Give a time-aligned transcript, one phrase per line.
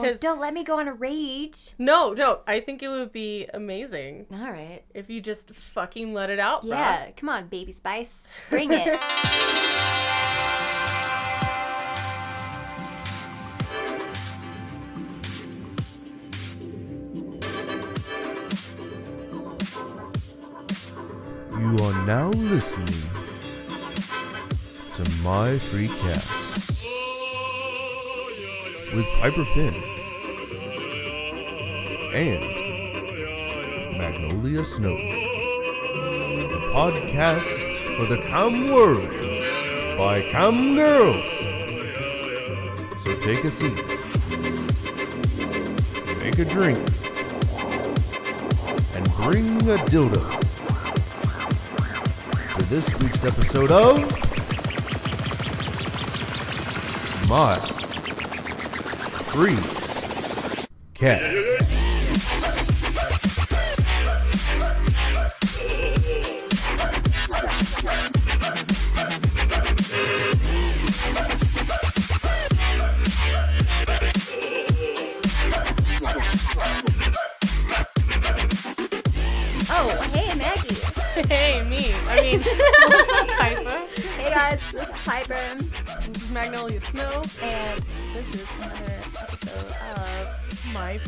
[0.00, 1.74] Oh, 'Cause- don't let me go on a rage.
[1.78, 4.82] No, no, I think it would be amazing All right.
[4.94, 6.62] if you just fucking let it out.
[6.62, 6.68] bruh.
[6.70, 8.26] Yeah, come on, baby spice.
[8.48, 9.00] Bring it.
[21.58, 22.86] You are now listening
[24.94, 26.79] to My Free Cast
[28.94, 29.74] with Piper Finn
[32.12, 32.42] and
[33.96, 34.96] Magnolia Snow.
[36.48, 39.08] The podcast for the cam world
[39.96, 41.30] by cam girls.
[43.04, 43.76] So take a seat,
[46.18, 46.78] make a drink,
[48.96, 50.40] and bring a dildo
[52.56, 54.00] to this week's episode of
[57.28, 57.79] My
[59.30, 59.54] Free
[60.92, 61.49] Cast.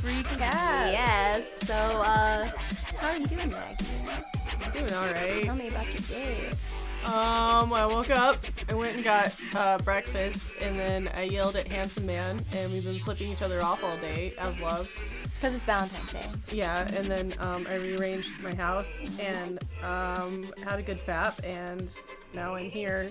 [0.02, 0.92] Of free cast.
[0.92, 1.42] Yes.
[1.64, 2.48] So, uh,
[2.98, 3.84] how are you doing, Maggie?
[4.72, 5.44] Doing all right.
[5.44, 6.50] Tell me about your day.
[7.04, 8.36] Um, I woke up,
[8.68, 12.84] I went and got uh, breakfast, and then I yelled at Handsome Man, and we've
[12.84, 14.88] been flipping each other off all day out of love.
[15.34, 16.26] Because it's Valentine's Day.
[16.52, 21.90] Yeah, and then um, I rearranged my house and um, had a good fap, and
[22.34, 23.10] now I'm here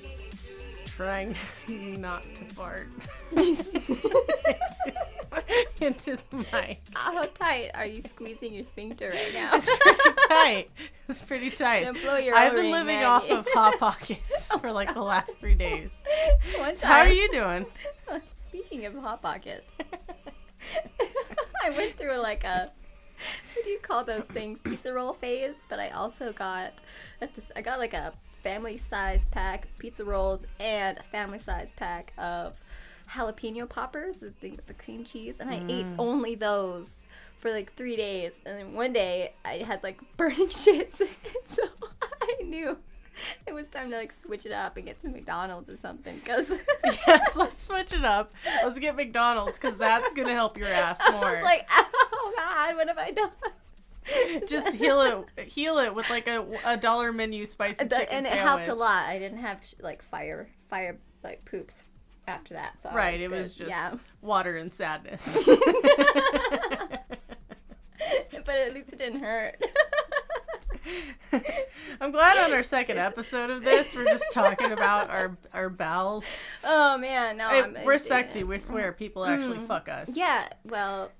[0.95, 1.35] trying
[1.99, 2.87] not to fart
[5.79, 6.81] into the mic.
[6.93, 9.55] How tight are you squeezing your sphincter right now?
[9.55, 10.69] It's pretty tight.
[11.07, 11.93] It's pretty tight.
[12.01, 13.05] Blow your I've been living Maggie.
[13.05, 16.03] off of Hot Pockets for like the last three days.
[16.73, 17.65] So how are you doing?
[18.49, 19.71] Speaking of hot pockets,
[21.63, 22.69] I went through like a
[23.55, 24.61] what do you call those things?
[24.61, 25.55] Pizza roll phase.
[25.69, 26.73] But I also got
[27.21, 27.51] at this.
[27.55, 28.13] I got like a
[28.43, 32.53] family size pack pizza rolls and a family size pack of
[33.09, 35.71] jalapeno poppers, the thing with the cream cheese, and I mm.
[35.71, 37.05] ate only those
[37.39, 38.41] for like three days.
[38.45, 40.97] And then one day I had like burning shits,
[41.47, 41.63] so
[42.21, 42.77] I knew.
[43.45, 46.49] It was time to like switch it up and get some McDonald's or something because
[46.85, 48.33] yes, let's switch it up.
[48.63, 51.25] Let's get McDonald's because that's gonna help your ass more.
[51.25, 53.31] I was like, oh god, what have I done?
[54.47, 55.01] Just heal
[55.37, 58.47] it, heal it with like a, a dollar menu spicy chicken and it sandwich.
[58.47, 59.05] helped a lot.
[59.07, 61.85] I didn't have like fire, fire like poops
[62.27, 62.81] after that.
[62.81, 63.95] So I Right, it was just yeah.
[64.21, 65.43] water and sadness.
[68.45, 69.61] but at least it didn't hurt.
[72.01, 76.25] I'm glad on our second episode of this, we're just talking about our our bowels.
[76.63, 78.43] oh man, no, I'm, we're sexy.
[78.43, 79.67] We swear, people actually mm.
[79.67, 80.17] fuck us.
[80.17, 81.11] Yeah, well,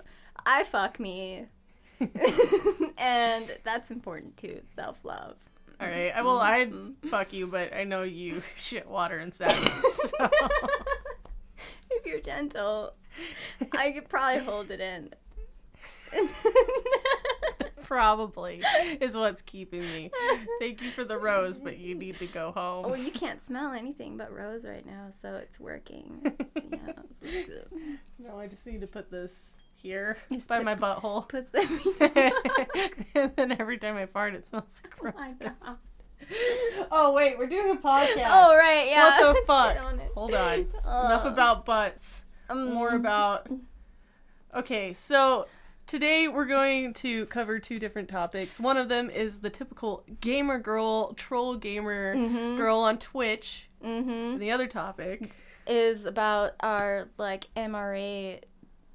[0.45, 1.45] I fuck me,
[2.97, 4.61] and that's important too.
[4.75, 5.35] Self love.
[5.79, 6.11] All right.
[6.15, 7.09] I- Well, I'd Mm-hmm.
[7.09, 10.01] fuck you, but I know you shit water and sadness.
[10.17, 10.29] So.
[11.91, 12.93] if you're gentle,
[13.73, 15.11] I could probably hold it in.
[17.83, 18.63] Probably
[19.01, 20.11] is what's keeping me.
[20.61, 22.83] Thank you for the rose, but you need to go home.
[22.89, 26.21] Well, you can't smell anything but rose right now, so it's working.
[26.71, 27.67] yeah, this good.
[28.17, 31.27] No, I just need to put this here Just by put- my butthole.
[31.27, 31.67] Puts them.
[33.15, 35.13] and then every time I fart, it smells gross.
[35.67, 35.77] Oh.
[36.91, 38.25] Oh wait, we're doing a podcast.
[38.27, 39.19] Oh right, yeah.
[39.21, 39.83] What the fuck?
[39.83, 40.01] on.
[40.15, 40.59] Hold on.
[40.83, 42.25] Enough about butts.
[42.49, 43.49] Um, More about.
[44.55, 45.47] Okay, so
[45.87, 48.59] today we're going to cover two different topics.
[48.59, 52.57] One of them is the typical gamer girl, troll gamer Mhm.
[52.57, 53.69] girl on Twitch.
[53.83, 54.33] Mhm.
[54.33, 55.33] And the other topic.
[55.67, 58.41] is about our like MRA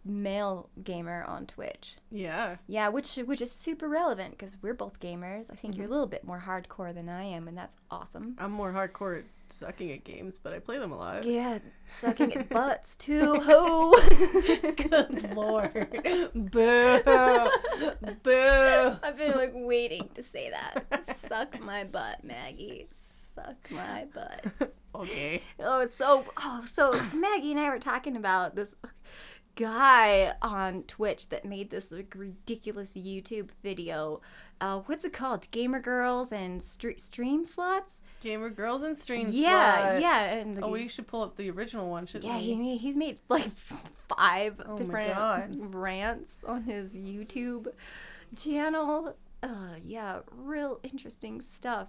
[0.06, 1.96] male gamer on Twitch.
[2.10, 2.56] Yeah.
[2.66, 5.50] Yeah, which which is super relevant because we're both gamers.
[5.50, 5.80] I think Mm-hmm.
[5.82, 8.36] you're a little bit more hardcore than I am, and that's awesome.
[8.38, 11.24] I'm more hardcore at sucking at games, but I play them a lot.
[11.24, 13.40] Yeah, sucking at butts too.
[13.44, 13.92] Ho.
[14.76, 15.72] Good lord.
[16.34, 17.00] Boo.
[18.22, 18.96] Boo.
[19.02, 21.16] I've been like waiting to say that.
[21.18, 22.88] Suck my butt, Maggie.
[23.34, 24.72] Suck my butt.
[24.96, 25.42] Okay.
[25.60, 28.74] Oh, so oh, so Maggie and I were talking about this
[29.56, 34.20] guy on Twitch that made this like ridiculous YouTube video
[34.60, 35.50] uh, what's it called?
[35.50, 38.00] Gamer girls and stre- stream slots.
[38.22, 39.36] Gamer girls and stream Slots.
[39.36, 42.54] Yeah, yeah, and the- oh, we should pull up the original one, shouldn't Yeah, we?
[42.54, 43.50] he, he's made like
[44.08, 47.66] five Oh different rants on his YouTube
[48.34, 49.14] channel.
[49.42, 51.88] Uh, yeah, real interesting stuff.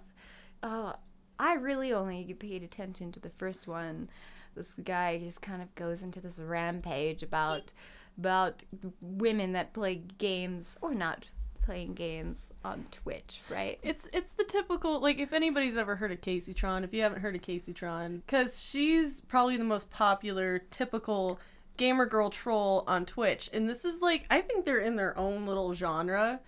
[0.62, 0.92] Uh,
[1.38, 4.10] I really only paid attention to the first one.
[4.58, 7.72] This guy just kind of goes into this rampage about
[8.18, 8.64] about
[9.00, 11.28] women that play games or not
[11.62, 13.78] playing games on Twitch, right?
[13.82, 17.36] It's it's the typical like if anybody's ever heard of Kaceytron, if you haven't heard
[17.36, 21.38] of Kaceytron, because she's probably the most popular typical
[21.76, 25.46] gamer girl troll on Twitch, and this is like I think they're in their own
[25.46, 26.40] little genre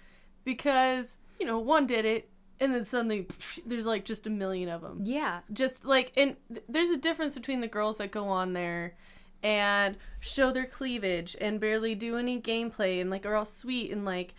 [0.44, 2.29] because you know one did it
[2.60, 5.00] and then suddenly pff, there's like just a million of them.
[5.04, 5.40] Yeah.
[5.52, 8.94] Just like and th- there's a difference between the girls that go on there
[9.42, 14.04] and show their cleavage and barely do any gameplay and like are all sweet and
[14.04, 14.34] like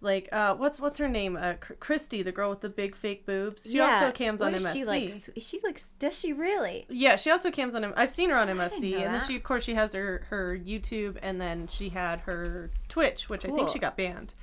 [0.00, 3.24] like uh what's what's her name uh Chr- Christy the girl with the big fake
[3.26, 3.94] boobs she yeah.
[3.94, 6.86] also cams on What MFC She like, is she like, does she really?
[6.88, 9.42] yeah she also cams on him I've seen her on MFC and then she of
[9.42, 13.68] course she has her her YouTube and then she had her Twitch which I think
[13.70, 14.34] she got banned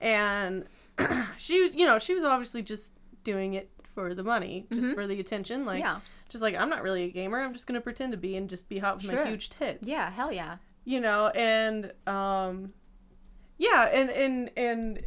[0.00, 0.64] and
[1.36, 2.92] she you know she was obviously just
[3.22, 4.94] doing it for the money just Mhm.
[4.94, 6.00] for the attention like yeah.
[6.28, 7.40] just like I'm not really a gamer.
[7.40, 9.24] I'm just gonna pretend to be and just be hot with Sure.
[9.24, 9.88] my huge tits.
[9.88, 10.56] Yeah, hell yeah.
[10.84, 12.72] you know, and um,
[13.58, 15.02] yeah, and and and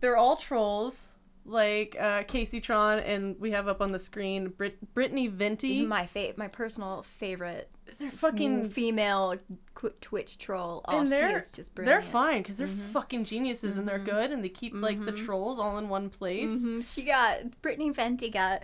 [0.00, 1.16] they're all trolls
[1.48, 5.84] like uh, Kaceytron, and we have up on the screen Brit- Brittany Venti.
[5.86, 8.68] My fa- my personal favorite they're fucking.
[8.70, 9.34] female
[9.74, 10.82] qu- Twitch troll.
[10.86, 14.48] Oh, and they're just they're fine because they're fucking geniuses and they're good and they
[14.50, 15.24] keep like the Mhm.
[15.24, 16.66] trolls all in one place.
[16.68, 16.84] Mhm.
[16.94, 18.62] She got Brittany Venti got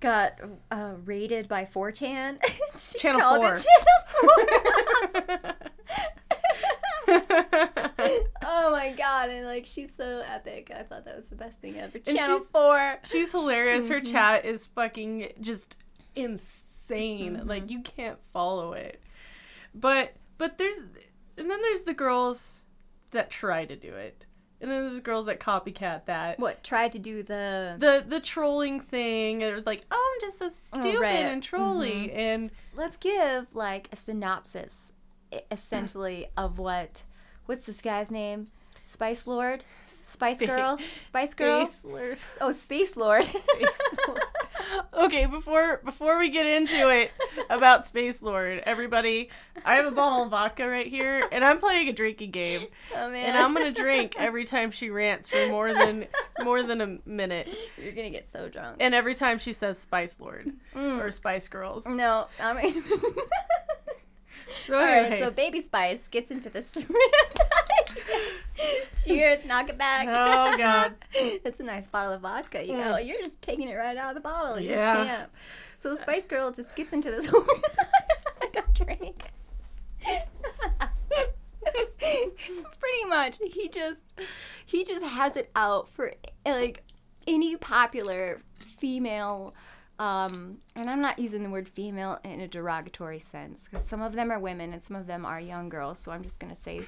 [0.00, 0.40] got
[0.70, 2.38] uh, rated by 4chan.
[2.76, 3.52] she Channel called 4.
[3.54, 5.54] it Channel 4.
[8.42, 9.28] oh my god!
[9.30, 10.70] And like she's so epic.
[10.74, 11.98] I thought that was the best thing ever.
[11.98, 12.98] Channel she's- Four.
[13.04, 13.88] She's hilarious.
[13.88, 14.10] Her Mhm.
[14.12, 15.76] chat is fucking just
[16.14, 17.36] insane.
[17.36, 17.48] Mm-hmm.
[17.48, 19.00] Like you can't follow it.
[19.74, 20.78] But but there's
[21.36, 22.60] and then there's the girls
[23.10, 24.26] that try to do it.
[24.60, 26.38] And then there's girls that copycat that.
[26.38, 27.74] What tried to do the?
[27.78, 31.16] The the trolling thing or like, oh I'm just so stupid Oh, right.
[31.16, 32.16] and trolly Mhm.
[32.16, 34.91] and Let's give like a synopsis,
[35.50, 37.02] essentially, of what.
[37.46, 38.48] What's this guy's name?
[38.84, 41.66] Spice Lord, Spice Girl, Spice Girl.
[41.66, 42.18] Space Lord.
[42.40, 43.28] Oh, Space Lord.
[44.94, 47.10] okay, before before we get into it
[47.48, 49.30] about Space Lord, everybody,
[49.64, 52.66] I have a bottle of vodka right here, and I'm playing a drinking game.
[52.96, 53.30] oh man.
[53.30, 56.06] and I'm gonna drink every time she rants for more than
[56.42, 57.48] more than a minute,
[57.80, 58.78] You're gonna get so drunk.
[58.80, 61.02] and every time she says Spice Lord Mm.
[61.02, 61.86] or Spice Girls.
[61.86, 62.82] No, I mean.
[64.66, 66.76] So All right, so Baby Spice gets into this.
[69.04, 70.06] Cheers, knock it back.
[70.08, 70.94] Oh, God.
[71.42, 72.64] That's a nice bottle of vodka.
[72.64, 73.06] You know, Mm.
[73.06, 74.60] you're just taking it right out of the bottle.
[74.60, 75.04] You're Yeah.
[75.04, 75.30] champ.
[75.78, 77.26] So the Spice Girl just gets into this.
[77.28, 79.24] I don't drink.
[82.00, 84.00] Pretty much, he just
[84.66, 86.12] he just has it out for
[86.44, 86.82] like
[87.26, 89.54] any popular female
[90.02, 94.12] um, and I'm not using the word female in a derogatory sense because some of
[94.14, 95.98] them are women and some of them are young girls.
[96.00, 96.82] So I'm just gonna say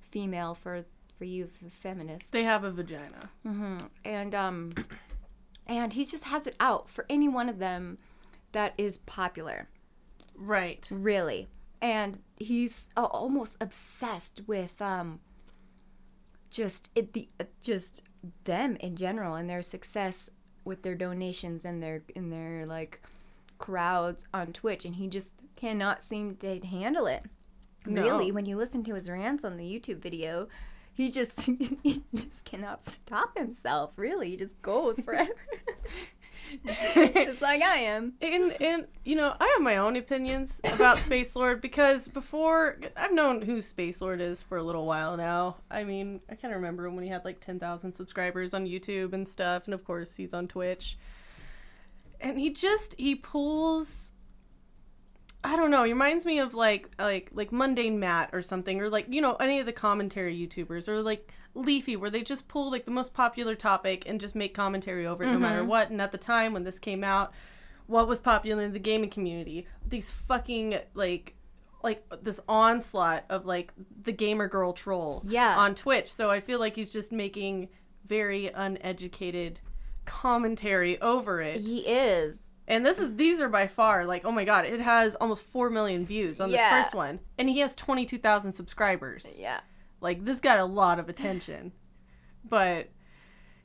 [0.00, 0.84] female for
[1.18, 1.48] for you
[1.82, 2.30] feminists.
[2.30, 3.28] they have a vagina.
[3.42, 4.72] hmm And um,
[5.66, 7.98] and he just has it out for any one of them
[8.52, 9.68] that is popular,
[10.34, 10.88] Right.
[10.90, 11.48] really.
[11.82, 15.20] And he's uh, almost obsessed with um,
[16.50, 18.02] just it, the uh, just
[18.44, 20.30] them in general and their success
[20.70, 23.02] with their donations and their in their like
[23.58, 27.24] crowds on Twitch, and he just cannot seem to handle it.
[27.84, 28.02] No.
[28.02, 30.48] Really, when you listen to his rants on the YouTube video,
[30.94, 31.42] he just
[31.82, 33.92] he just cannot stop himself.
[33.96, 35.34] Really, he just goes forever.
[36.94, 38.14] just like I am.
[38.20, 43.12] And and you know, I have my own opinions about Space Lord because before I've
[43.12, 45.56] known who Space Lord is for a little while now.
[45.70, 49.64] I mean, I can't remember when he had like 10,000 subscribers on YouTube and stuff
[49.66, 50.98] and of course he's on Twitch.
[52.20, 54.12] And he just he pulls
[55.42, 58.90] I don't know, he reminds me of like like like Mundane Matt or something or
[58.90, 62.70] like, you know, any of the commentary YouTubers or like Leafy where they just pull
[62.70, 65.66] like the most popular topic and just make commentary over it no matter Mhm.
[65.66, 65.90] what.
[65.90, 67.32] And at the time when this came out,
[67.86, 69.66] what was popular in the gaming community?
[69.86, 71.34] These fucking like
[71.82, 75.56] like this onslaught of like the gamer girl troll Yeah.
[75.58, 76.12] on Twitch.
[76.12, 77.68] So I feel like he's just making
[78.04, 79.60] very uneducated
[80.04, 81.60] commentary over it.
[81.60, 82.40] He is.
[82.68, 85.70] And this is these are by far like oh my god, it has almost 4
[85.70, 86.76] million views on Yeah.
[86.76, 89.38] this first one and he has 22,000 subscribers.
[89.40, 89.60] Yeah.
[90.00, 91.72] Like this got a lot of attention.
[92.48, 92.88] But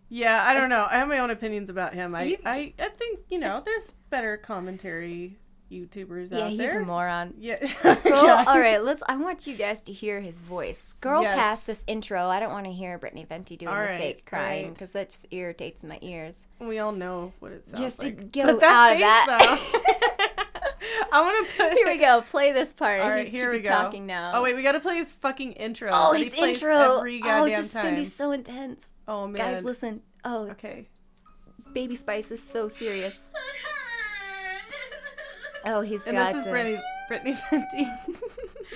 [0.09, 0.85] Yeah, I don't know.
[0.89, 2.13] I have my own opinions about him.
[2.15, 5.37] I, You- I, I think you know, there's better commentary
[5.71, 6.81] YouTubers Yeah, out he's there.
[6.81, 7.33] a moron.
[7.39, 7.57] yeah.
[8.03, 8.43] Girl, Yeah.
[8.47, 9.01] all right, let's.
[9.09, 10.93] I want you guys to hear his voice.
[11.01, 11.35] Girl, Yes.
[11.39, 12.27] past this intro.
[12.27, 14.73] I don't want to hear Brittany Venti doing All the right, fake crying right.
[14.75, 16.45] because that just irritates my ears.
[16.59, 17.87] We all know what it sounds like.
[17.87, 18.31] Just to like.
[18.31, 18.99] get But that out of
[19.39, 20.11] that.
[21.11, 21.17] though.
[21.17, 21.73] I want to put.
[21.73, 22.21] Here we go.
[22.21, 23.01] Play this part.
[23.01, 23.69] All right, here we go.
[23.69, 24.31] talking now.
[24.35, 25.89] Oh wait, we gotta play his fucking intro.
[25.91, 26.97] Oh, that he his plays intro.
[26.97, 27.83] Every Oh, goddamn this is time.
[27.85, 28.87] gonna be so intense.
[29.07, 29.37] oh man.
[29.37, 30.01] Guys, listen.
[30.23, 30.87] Oh, Okay.
[31.73, 33.31] Baby Spice is so serious.
[35.67, 36.27] Oh, he's And got.
[36.27, 37.87] And this is to- Brittany, Brittany Venti.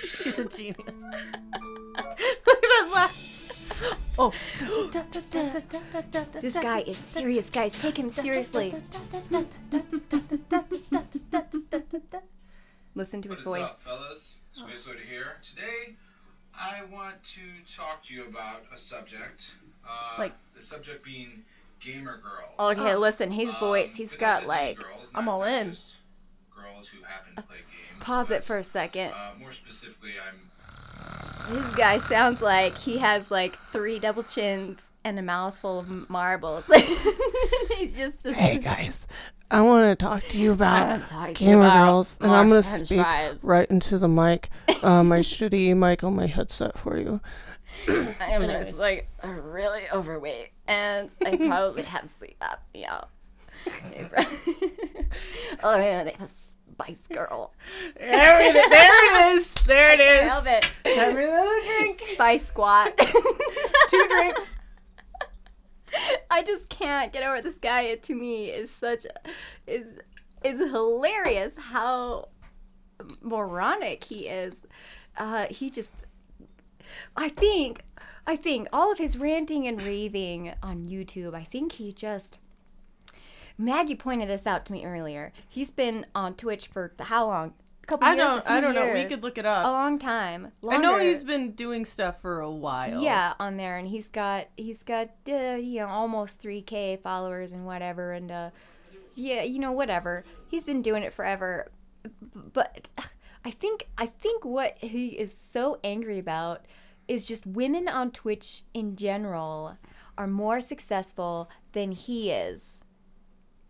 [0.00, 0.76] She's a genius.
[0.86, 3.39] Look at that laugh.
[4.18, 4.32] Oh.
[6.40, 7.74] This guy is serious, guys.
[7.74, 8.74] Take him seriously.
[12.94, 13.70] Listen to his What is voice.
[13.86, 14.38] up, fellas?
[14.52, 15.36] Space Lord here.
[15.48, 15.94] Today,
[16.54, 19.42] I want to talk to you about a subject.
[19.88, 21.44] Uh, Like- the subject being
[21.80, 22.78] gamer girls.
[22.78, 23.96] Okay, listen, his Um, voice.
[23.96, 24.78] He's but not got like.
[24.78, 25.76] girls, I'm all in.
[26.54, 28.00] Girls who happen to play games.
[28.02, 29.12] Pause it for a second.
[29.12, 30.50] Uh, more specifically, I'm
[31.48, 36.64] This guy sounds like he has like three double chins and a mouthful of marbles.
[37.76, 38.36] He's just this.
[38.36, 39.08] Hey guys,
[39.50, 41.02] I want to talk to you about
[41.34, 43.42] gamer about girls, and I'm gonna speak fries.
[43.42, 44.48] right into the mic,
[44.82, 47.20] uh, my shitty mic on my headset for you.
[47.88, 48.66] I am Anyways.
[48.68, 53.06] just like really overweight, and I probably have sleep apnea.
[55.64, 56.26] oh yeah, they have a
[56.80, 57.52] spice girl.
[57.96, 59.52] There it, there it is.
[59.66, 60.30] There it is.
[60.32, 60.64] Nailed it.
[60.96, 62.00] Have another drink.
[62.12, 62.96] Spice squat.
[63.88, 64.56] Two drinks.
[66.30, 67.82] I just can't get over this guy.
[67.82, 69.06] It to me is such
[69.66, 69.98] is
[70.44, 72.28] is hilarious how
[73.20, 74.66] moronic he is.
[75.16, 76.06] Uh, he just
[77.16, 77.82] I think
[78.26, 82.38] I think all of his ranting and raving on YouTube, I think he just
[83.60, 85.32] Maggie pointed this out to me earlier.
[85.48, 87.52] He's been on Twitch for how long?
[87.82, 88.26] A couple I years.
[88.26, 88.38] don't.
[88.38, 88.92] a few I don't know.
[88.94, 89.66] We could look it up.
[89.66, 90.52] a long time.
[90.68, 93.02] I know he's been doing stuff for a while.
[93.02, 97.52] Yeah, on there, and he's got he's got uh, you know almost three k followers
[97.52, 98.50] and whatever, and uh,
[99.14, 100.24] yeah, you know whatever.
[100.48, 101.70] He's been doing it forever,
[102.34, 102.88] but
[103.44, 106.64] I think I think what he is so angry about
[107.08, 109.76] is just women on Twitch in general
[110.16, 112.79] are more successful than he is,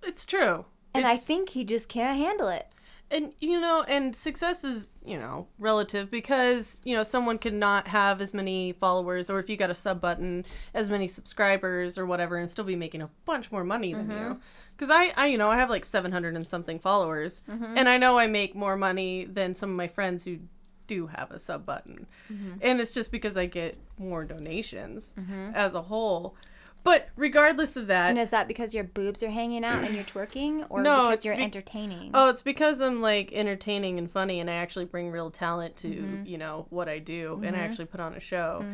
[0.03, 0.65] It's true.
[0.95, 2.67] and I think he just can't handle it.
[3.11, 7.89] and you know and success is you know relative because you know someone could not
[7.89, 12.07] have as many followers or if you got a sub button as many subscribers or
[12.07, 14.17] whatever and still be making a bunch more money than you.
[14.17, 14.39] Mm-hmm.
[14.77, 17.77] Because I, I you know i have like 700 and something followers mm-hmm.
[17.77, 20.39] and i know i make more money than some of my friends who
[20.87, 22.07] do have a sub button.
[22.33, 22.55] Mm-hmm.
[22.63, 25.15] And it's just because i get more donations
[25.55, 26.35] as a whole
[26.83, 30.05] but regardless of that And is that because your boobs are hanging out and you're
[30.05, 32.11] twerking, or No, because you're be- entertaining?
[32.15, 35.89] Oh, it's because I'm like entertaining and funny, and I actually bring real talent to
[35.89, 36.27] Mm-hmm.
[36.27, 38.65] you know what I do, and I actually put on a show.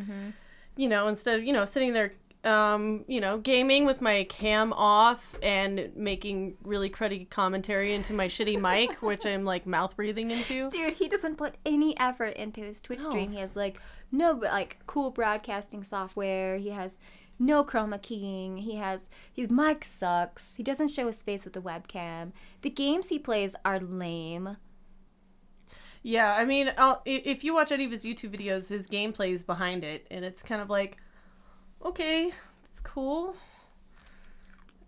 [0.75, 4.71] You know, instead of you know sitting there, um, you know, gaming with my cam
[4.73, 10.29] off and making really cruddy commentary into my shitty mic, which I'm like mouth breathing
[10.31, 10.69] into.
[10.69, 13.09] Dude, he doesn't put any effort into his Twitch No.
[13.09, 13.31] stream.
[13.31, 16.57] He has like no but like cool broadcasting software.
[16.57, 16.99] He has
[17.39, 18.57] no chroma keying.
[18.57, 20.55] He has his mic sucks.
[20.55, 22.31] He doesn't show his face with the webcam.
[22.61, 24.57] The games he plays are lame.
[26.03, 29.43] Yeah, I mean, I'll, if you watch any of his YouTube videos, his gameplay is
[29.43, 30.97] behind it, and it's kind of like,
[31.83, 32.31] okay,
[32.69, 33.35] it's cool.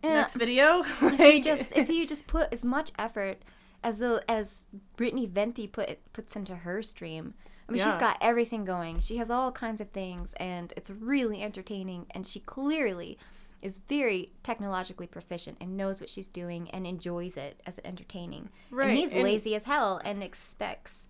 [0.03, 0.13] Yeah.
[0.13, 0.83] Next video.
[1.01, 3.39] If he just if he just put as much effort
[3.83, 4.65] as though as
[4.95, 7.33] Brittany Venti put puts into her stream.
[7.69, 7.99] I mean, she's Yeah.
[7.99, 8.99] got everything going.
[8.99, 12.07] She has all kinds of things, and it's really entertaining.
[12.11, 13.17] And she clearly
[13.61, 18.49] is very technologically proficient and knows what she's doing and enjoys it as entertaining.
[18.71, 21.07] Right, And he's and- lazy as hell and expects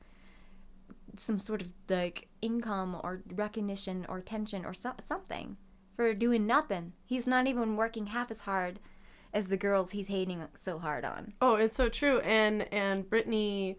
[1.16, 5.58] some sort of like income or recognition or attention or so- something
[5.96, 6.94] for doing nothing.
[7.06, 8.80] He's not even working half as hard
[9.34, 11.34] as the girls he's hating so hard on.
[11.42, 12.20] Oh, it's so true.
[12.22, 13.78] And and Brittany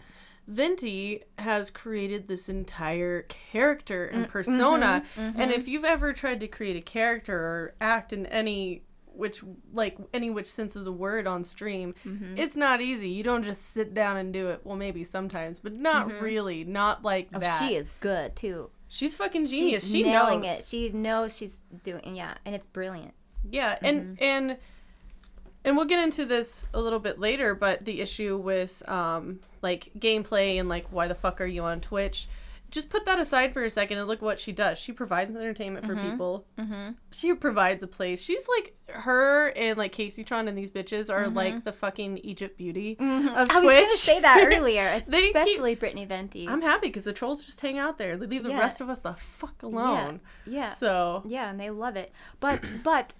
[0.51, 5.05] Venti has created this entire character and mm-hmm, persona.
[5.15, 5.51] Mm-hmm, and mm-hmm.
[5.53, 9.43] if you've ever tried to create a character or act in any which
[9.73, 11.95] like any which sense of the word on stream,
[12.37, 13.11] it's not easy.
[13.11, 14.61] You don't just sit down and do it.
[14.65, 16.65] Well, maybe sometimes, but not really.
[16.65, 17.59] Not like Oh, that.
[17.59, 18.71] she is good too.
[18.89, 19.83] She's fucking genius.
[19.85, 20.59] She's she nailing knows.
[20.61, 20.65] it.
[20.65, 23.15] She knows she's doing yeah, and it's brilliant.
[23.49, 24.57] Yeah, and and
[25.65, 29.91] and we'll get into this a little bit later, but the issue with um like
[29.99, 32.29] gameplay and like why the fuck are you on Twitch
[32.71, 34.79] just put that aside for a second and look what she does.
[34.79, 36.47] She provides entertainment for people.
[36.57, 36.91] Mm-hmm.
[37.11, 38.23] She provides a place.
[38.23, 42.93] She's like her and like Kaceytron and these bitches are like the fucking Egypt beauty
[42.93, 43.29] of Mm-hmm.
[43.37, 46.49] I was gonna say that earlier, They keep- especially Brittany Venti.
[46.49, 48.17] I'm happy because the trolls just hang out there.
[48.17, 48.61] They leave the Yeah.
[48.61, 50.21] rest of us the fuck alone.
[50.47, 52.13] yeah, So yeah, and they love it.
[52.39, 53.15] But but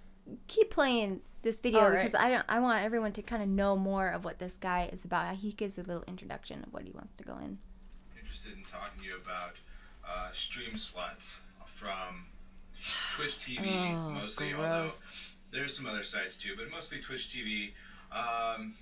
[0.47, 2.05] keep playing this video All right.
[2.05, 2.45] because I don't.
[2.49, 5.37] I want everyone to kind of know more of what this guy is about.
[5.37, 7.59] He gives a little introduction of what he wants to go in.
[8.19, 9.55] interested in talking to you about
[10.09, 11.37] uh, stream sluts
[11.79, 12.27] from
[13.17, 14.53] Twitch TV, Oh, mostly.
[14.55, 15.07] Although gross.
[15.53, 17.71] there's some other sites too, but mostly Twitch TV
[18.13, 18.75] um,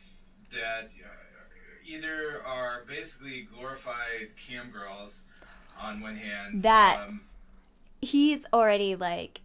[0.52, 5.14] that uh, either are basically glorified cam girls
[5.80, 6.62] on one hand.
[6.62, 7.20] That- um,
[8.00, 9.40] He's already like,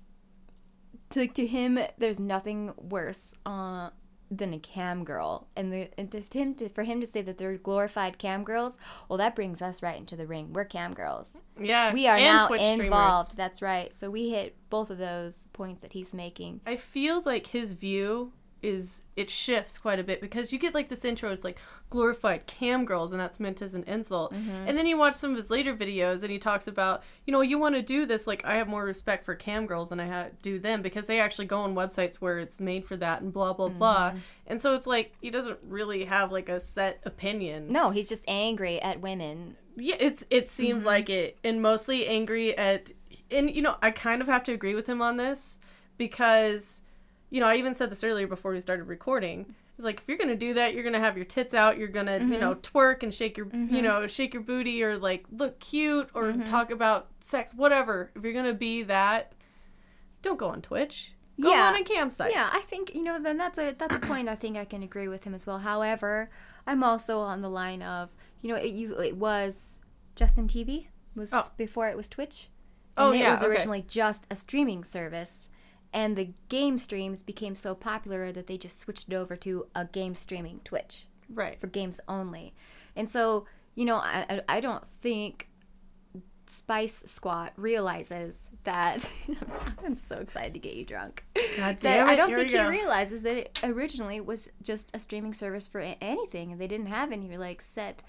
[1.14, 3.90] to, to him, there's nothing worse uh,
[4.30, 7.38] than a cam girl, and, the, and to him to, for him to say that
[7.38, 8.78] they're glorified cam girls,
[9.08, 10.52] well, that brings us right into the ring.
[10.54, 11.42] We're cam girls.
[11.60, 13.30] yeah, We are and now Twitch involved.
[13.30, 13.38] streamers.
[13.38, 13.94] That's right.
[13.94, 16.62] So we hit both of those points that he's making.
[16.66, 20.88] I feel like his view is it shifts quite a bit because you get like
[20.90, 24.68] this intro it's like glorified cam girls and that's meant as an insult Mm-hmm.
[24.68, 27.42] and then you watch some of his later videos and he talks about you know
[27.42, 30.08] you want to do this like i have more respect for cam girls than i
[30.08, 33.34] ha- do them because they actually go on websites where it's made for that and
[33.34, 34.18] blah blah blah Mm-hmm.
[34.48, 38.24] and so it's like he doesn't really have like a set opinion No, he's just
[38.28, 39.56] angry at women.
[39.76, 40.88] yeah it's it seems Mm-hmm.
[40.88, 42.92] like it and mostly angry at
[43.30, 45.60] and you know i kind of have to agree with him on this
[45.98, 46.82] because
[47.34, 50.18] you know i even said this earlier before we started recording it's like if you're
[50.18, 52.78] gonna do that you're gonna have your tits out you're gonna you know Mm-hmm.
[52.78, 56.44] twerk and shake your you know shake your booty or like look cute or Mm-hmm.
[56.44, 59.34] talk about sex whatever if you're gonna be that
[60.22, 61.12] don't go on twitch
[61.42, 61.70] go Yeah.
[61.70, 63.20] on a campsite Yeah, I think you know.
[63.20, 64.30] Then that's a that's a point.
[64.30, 65.58] I think I can agree with him as well.
[65.58, 66.30] However,
[66.68, 68.10] I'm also on the line of
[68.44, 69.80] you know it, you it was
[70.16, 71.50] Justin TV was Oh.
[71.58, 72.50] before it was Twitch.
[72.96, 73.50] Oh, and it yeah, was okay.
[73.50, 75.50] originally just a streaming service,
[75.94, 79.86] and the game streams became so popular that they just switched it over to a
[79.86, 82.54] game streaming Twitch right for games only.
[82.96, 83.46] And so,
[83.76, 85.48] you know, I, I, don't think
[86.46, 89.12] Spice Squat realizes that.
[89.86, 91.24] I'm so excited to get you drunk.
[91.58, 92.68] God damn I don't think he go.
[92.68, 97.12] realizes that it originally was just a streaming service for anything, and they didn't have
[97.12, 98.04] any like set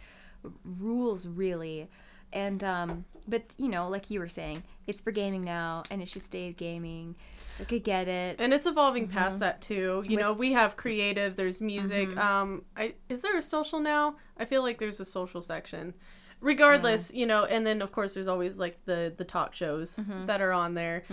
[0.64, 1.88] rules really.
[2.32, 6.08] And um, but you know, like you were saying, it's for gaming now, and it
[6.08, 7.14] should stay gaming.
[7.60, 8.36] I could get it.
[8.40, 10.02] and it's evolving past that too.
[10.08, 10.16] You know Mm-hmm.
[10.16, 10.38] With- Mm-hmm.
[10.40, 12.16] we have creative there's music.
[12.16, 14.16] Um i is there a social now?
[14.38, 15.94] I feel like there's a social section.
[16.40, 20.40] Regardless you know and then of course there's always like the the talk shows that
[20.42, 21.04] are on there.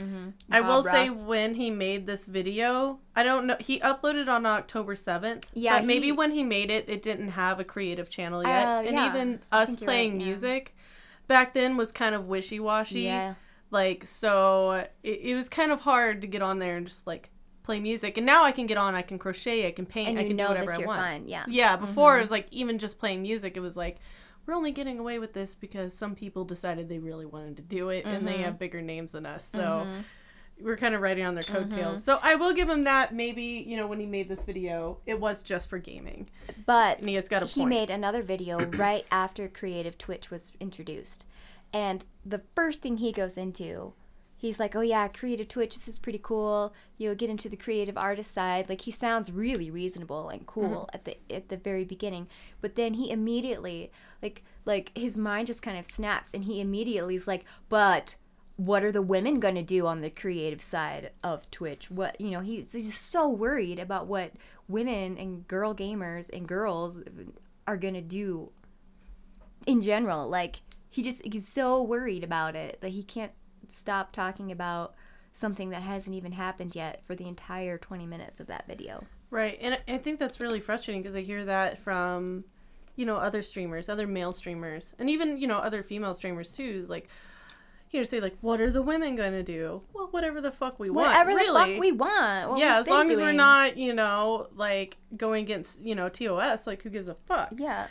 [0.51, 4.45] I Bob will say when he made this video i don't know he uploaded on
[4.45, 8.43] october 7th Yeah, but maybe when he made it it didn't have a creative channel
[8.43, 8.65] yet.
[8.67, 10.25] Uh, and yeah, even us playing right, yeah.
[10.27, 10.75] music
[11.27, 13.01] back then was kind of wishy-washy.
[13.01, 13.36] Yeah.
[13.71, 17.29] Like so it, it was kind of hard to get on there and just like
[17.63, 18.17] play music.
[18.17, 20.38] And now i can get on i can crochet i can paint And i can
[20.38, 20.99] do whatever i want.
[20.99, 21.27] fine.
[21.27, 21.45] Yeah.
[21.47, 22.23] yeah before it mm-hmm.
[22.23, 23.97] was like even just playing music it was like
[24.45, 27.89] we're only getting away with this because some people decided they really wanted to do
[27.89, 28.43] it and they mm-hmm.
[28.43, 29.47] have bigger names than us.
[29.49, 30.01] So mm-hmm.
[30.62, 32.03] we're kind of riding on their coattails.
[32.03, 33.13] So i will give him that.
[33.13, 36.29] Maybe you know when he made this video it was just for gaming.
[36.65, 37.69] But has got a he point.
[37.69, 41.27] made another video right after Creative Twitch was introduced.
[41.73, 43.93] And the first thing he goes into,
[44.36, 46.73] he's like, "Oh yeah, Creative Twitch, this is pretty cool.
[46.97, 50.88] You know, get into the creative artist side." Like he sounds really reasonable and cool
[50.91, 50.95] mm-hmm.
[50.95, 52.27] at the at the very beginning,
[52.60, 57.15] but then he immediately like like his mind just kind of snaps and he immediately
[57.15, 58.15] is like, "But
[58.57, 61.89] what are the women going to do on the creative side of Twitch?
[61.89, 64.34] What, you know, he's, he's so worried about what
[64.67, 67.01] women and girl gamers and girls
[67.65, 68.51] are going to do
[69.65, 70.29] in general.
[70.29, 73.32] Like, he just, he's so worried about it that he can't
[73.67, 74.93] stop talking about
[75.34, 79.04] something that hasn't even happened yet for the entire 20 minutes of that video.
[79.30, 79.58] Right.
[79.62, 82.43] And I- think that's really frustrating because I hear that from,
[82.97, 86.63] you know, other streamers, other male streamers, and even, you know, other female streamers too.
[86.65, 87.08] Is like,
[87.91, 89.82] you know, say, like, what are the women going to do?
[89.93, 91.08] Well, whatever the fuck we want.
[91.08, 91.73] Whatever the really.
[91.73, 92.60] fuck we want.
[92.60, 96.82] yeah, as long as we're not, you know, like going against, you know, TOS, like,
[96.82, 97.54] who gives a fuck?
[97.56, 97.88] Yeah.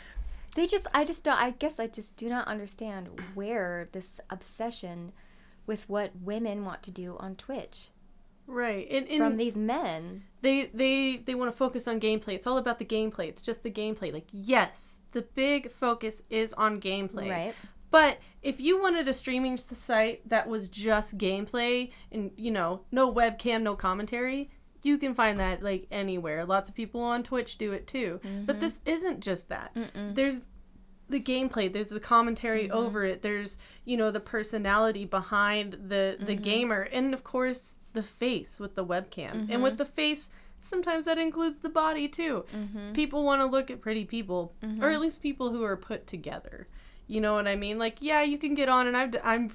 [0.55, 5.13] They just, I just don't, I guess I just do not understand where this obsession
[5.65, 7.89] with what women want to do on Twitch
[8.51, 8.87] Right.
[8.91, 10.23] And, and from these men.
[10.41, 12.33] they they they want to focus on gameplay.
[12.33, 13.27] It's all about the gameplay.
[13.29, 14.13] It's just the gameplay.
[14.13, 17.29] Like, yes, the big focus is on gameplay.
[17.29, 17.53] Right.
[17.91, 23.13] But if you wanted a streaming site that was just gameplay and you know no
[23.13, 24.51] webcam, no commentary,
[24.83, 26.45] you can find that like anywhere.
[26.45, 28.19] Lots of people on Twitch do it too.
[28.45, 29.75] But this isn't just that.
[30.13, 30.41] There's
[31.09, 32.77] the gameplay there's the commentary Mm-hmm.
[32.77, 36.41] over it there's you know the personality behind the the Mm-hmm.
[36.41, 39.61] gamer and of course the face with the webcam and Mm-hmm.
[39.61, 40.29] with the face
[40.61, 42.93] sometimes that includes the body too Mm-hmm.
[42.93, 46.69] people want to look at pretty people or at least people who are put together
[47.07, 49.51] you know what i mean like yeah you can get on and I've, i'm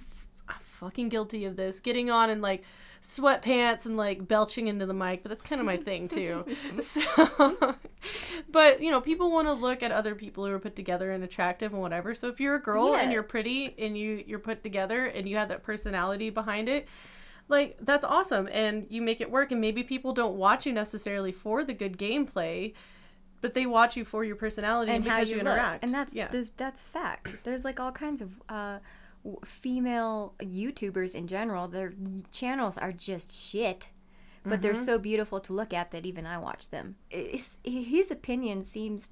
[0.50, 2.64] i'm fucking guilty of this getting on and like
[3.02, 6.44] sweatpants and like belching into the mic but that's kind of my thing too.
[6.80, 7.56] So
[8.50, 11.24] but you know people want to look at other people who are put together and
[11.24, 12.14] attractive and whatever.
[12.14, 15.36] So if you're a girl and you're pretty and you you're put together and you
[15.36, 16.88] have that personality behind it
[17.48, 21.30] like that's awesome and you make it work and maybe people don't watch you necessarily
[21.30, 22.72] for the good gameplay
[23.40, 25.84] but they watch you for your personality and, and how because you, you, interact.
[25.84, 26.28] And that's yeah.
[26.28, 27.36] the, that's fact.
[27.44, 28.78] There's like all kinds of uh,
[29.44, 31.68] female YouTubers in general.
[31.68, 31.92] Their
[32.30, 33.88] channels are just shit,
[34.44, 34.84] but they're Mm-hmm.
[34.84, 36.96] so beautiful to look at that even I watch them.
[37.10, 39.10] It's, his opinion seems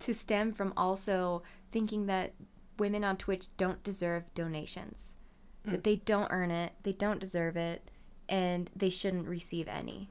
[0.00, 2.34] to stem from also thinking that
[2.78, 5.14] women on Twitch don't deserve donations,
[5.66, 5.70] Mm.
[5.72, 7.90] that they don't earn it, they don't deserve it,
[8.28, 10.10] and they shouldn't receive any.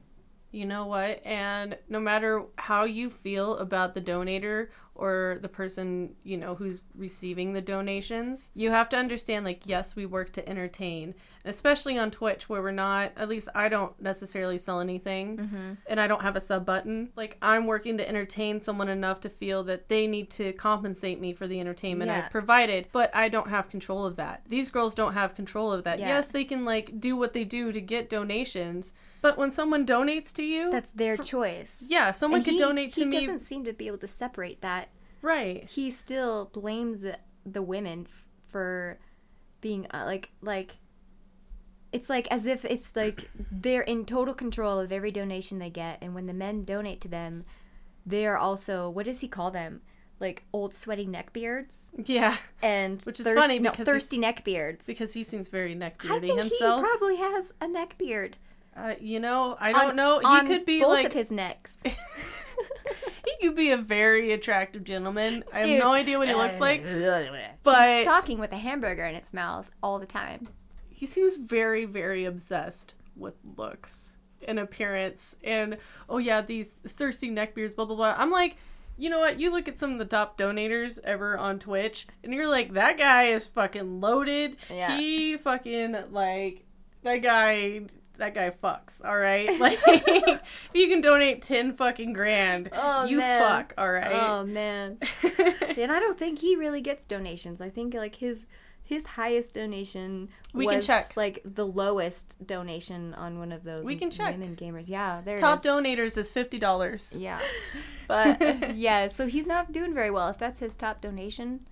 [0.56, 1.20] You know what?
[1.24, 6.82] And no matter how you feel about the donator or the person, you know, who's
[6.94, 11.14] receiving the donations, you have to understand like, yes, we work to entertain,
[11.44, 15.72] especially on Twitch where we're not, at least I don't necessarily sell anything mm-hmm.
[15.86, 17.10] and I don't have a sub button.
[17.14, 21.34] Like, I'm working to entertain someone enough to feel that they need to compensate me
[21.34, 22.24] for the entertainment Yeah.
[22.24, 24.40] I've provided, but I don't have control of that.
[24.48, 25.98] These girls don't have control of that.
[25.98, 26.08] Yeah.
[26.08, 30.32] Yes, they can like do what they do to get donations, but when someone donates
[30.34, 31.84] to you, That's their choice.
[31.88, 33.20] yeah, someone And could he, donate to he me.
[33.20, 34.88] He doesn't seem to be able to separate that.
[35.22, 35.64] Right.
[35.64, 37.04] He still blames
[37.44, 38.98] the women f- for
[39.60, 40.76] being uh, like like.
[41.92, 45.98] It's like as if it's like they're in total control of every donation they get,
[46.02, 47.44] and when the men donate to them,
[48.04, 49.80] they are also what does he call them?
[50.18, 54.86] Like old sweaty neckbeards Yeah, and Which is thirst- funny no, because thirsty he's- neckbeards.
[54.86, 56.80] because he seems very I neckbeardy think himself.
[56.80, 58.34] he probably has a neckbeard.
[58.76, 60.18] Uh, you know, I don't on- know.
[60.18, 61.76] He could be both like of his necks.
[61.84, 65.44] he could be a very attractive gentleman.
[65.52, 66.82] I have no idea what he looks like,
[67.62, 70.48] but talking with a hamburger in its mouth all the time.
[70.90, 75.36] he seems very, very obsessed with looks and appearance.
[75.42, 78.14] And oh yeah, these thirsty neckbeards, blah blah blah.
[78.16, 78.56] I'm like,
[78.96, 79.40] you know what?
[79.40, 82.98] You look at some of the top donators ever on Twitch, and you're like, that
[82.98, 84.56] guy is fucking loaded.
[84.70, 84.96] Yeah.
[84.96, 86.64] He fucking like
[87.02, 87.82] that guy.
[88.18, 89.04] That guy fucks.
[89.04, 90.40] All right, like if
[90.74, 93.40] you can donate ten fucking grand, Oh, you man.
[93.42, 93.74] fuck.
[93.78, 94.12] All right.
[94.12, 94.98] Oh man.
[95.22, 97.60] and I don't think he really gets donations.
[97.60, 98.46] I think like his
[98.82, 101.16] his highest donation We was can check.
[101.16, 104.32] like the lowest donation on one of those We can check.
[104.38, 104.88] women gamers.
[104.88, 105.72] Yeah, there Top it is.
[105.72, 107.14] donators is fifty dollars.
[107.18, 107.40] yeah.
[108.08, 111.66] But yeah, so he's not doing very well if that's his top donation.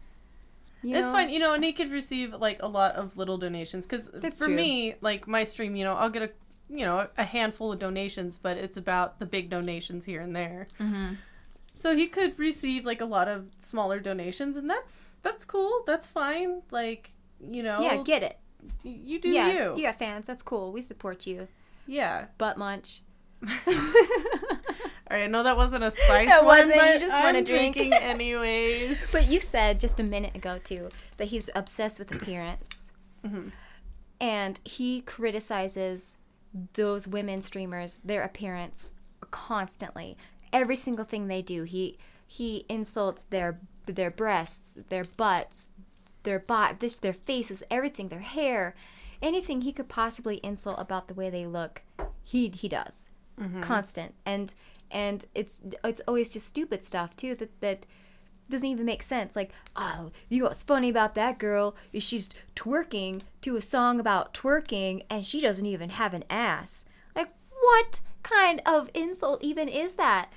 [0.85, 1.13] You It's know?
[1.13, 4.47] fine, you know, and he could receive like a lot of little donations because for
[4.47, 4.55] true.
[4.55, 6.31] me, like my stream, you know, I'll get a
[6.71, 10.67] you know a handful of donations, but it's about the big donations here and there.
[10.79, 11.17] Mhm.
[11.75, 15.83] So he could receive like a lot of smaller donations, and that's that's cool.
[15.87, 16.63] That's fine.
[16.71, 18.39] Like you know, Yeah, get it.
[18.85, 19.77] y- you do yeah, you.
[19.77, 20.27] you got fans.
[20.27, 20.71] That's cool.
[20.73, 21.49] We support you.
[21.87, 22.27] Yeah.
[22.39, 23.01] Butt munch.
[25.15, 25.31] All right.
[25.31, 27.75] know that wasn't a spice That one, wasn't, you but just wanna drink.
[27.77, 29.13] drinking anyways.
[29.13, 32.91] But you said just a minute ago too that he's obsessed with appearance,
[33.25, 33.53] Mhm.
[34.21, 36.17] and he criticizes
[36.75, 38.93] those women streamers, their appearance
[39.31, 40.17] constantly.
[40.53, 45.69] Every single thing they do, he he insults their their breasts, their butts,
[46.25, 48.75] their bot, this their faces, everything, their hair,
[49.23, 51.83] anything he could possibly insult about the way they look,
[52.23, 53.09] he he does
[53.61, 54.55] constant and
[54.91, 57.87] and it's it's always just stupid stuff too that that
[58.51, 59.35] doesn't even make sense.
[59.35, 64.01] Like oh you know what's funny about that girl is she's twerking to a song
[64.01, 66.85] about twerking and she doesn't even have an ass.
[67.15, 70.33] Like what kind of insult even is that?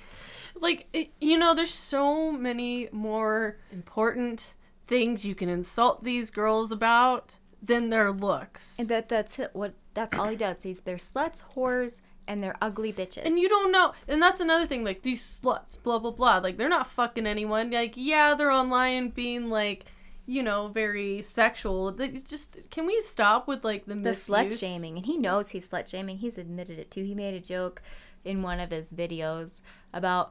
[0.54, 4.54] Like it, you know there's so many more important
[4.86, 8.78] things you can insult these girls about than their looks.
[8.78, 10.62] And that that's what that's all he does.
[10.62, 14.66] He's they're sluts whores and they're ugly bitches and you don't know and that's another
[14.66, 18.50] thing like these sluts blah blah blah like they're not fucking anyone like yeah they're
[18.50, 19.86] online being like
[20.26, 24.28] you know very sexual they just can we stop with like the the misuse?
[24.28, 27.40] slut shaming and he knows he's slut shaming he's admitted it too he made a
[27.40, 27.80] joke
[28.28, 29.62] in one of his videos
[29.92, 30.30] about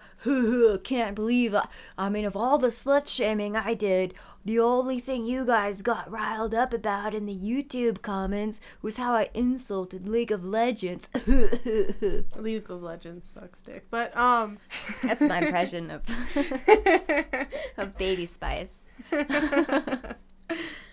[0.83, 4.13] can't believe I, I mean of all the slut shaming i did
[4.45, 9.13] the only thing you guys got riled up about in the youtube comments was how
[9.13, 11.09] i insulted league of legends
[12.35, 14.59] league of legends sucks dick but um
[15.01, 16.03] that's my impression of
[17.77, 18.83] of baby spice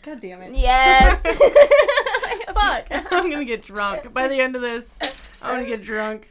[0.04, 0.54] God damn it.
[0.54, 1.18] Yes.
[2.54, 2.86] Fuck.
[2.90, 4.12] I'm gonna get drunk.
[4.12, 4.98] By the end of this,
[5.50, 6.28] I'm gonna get drunk.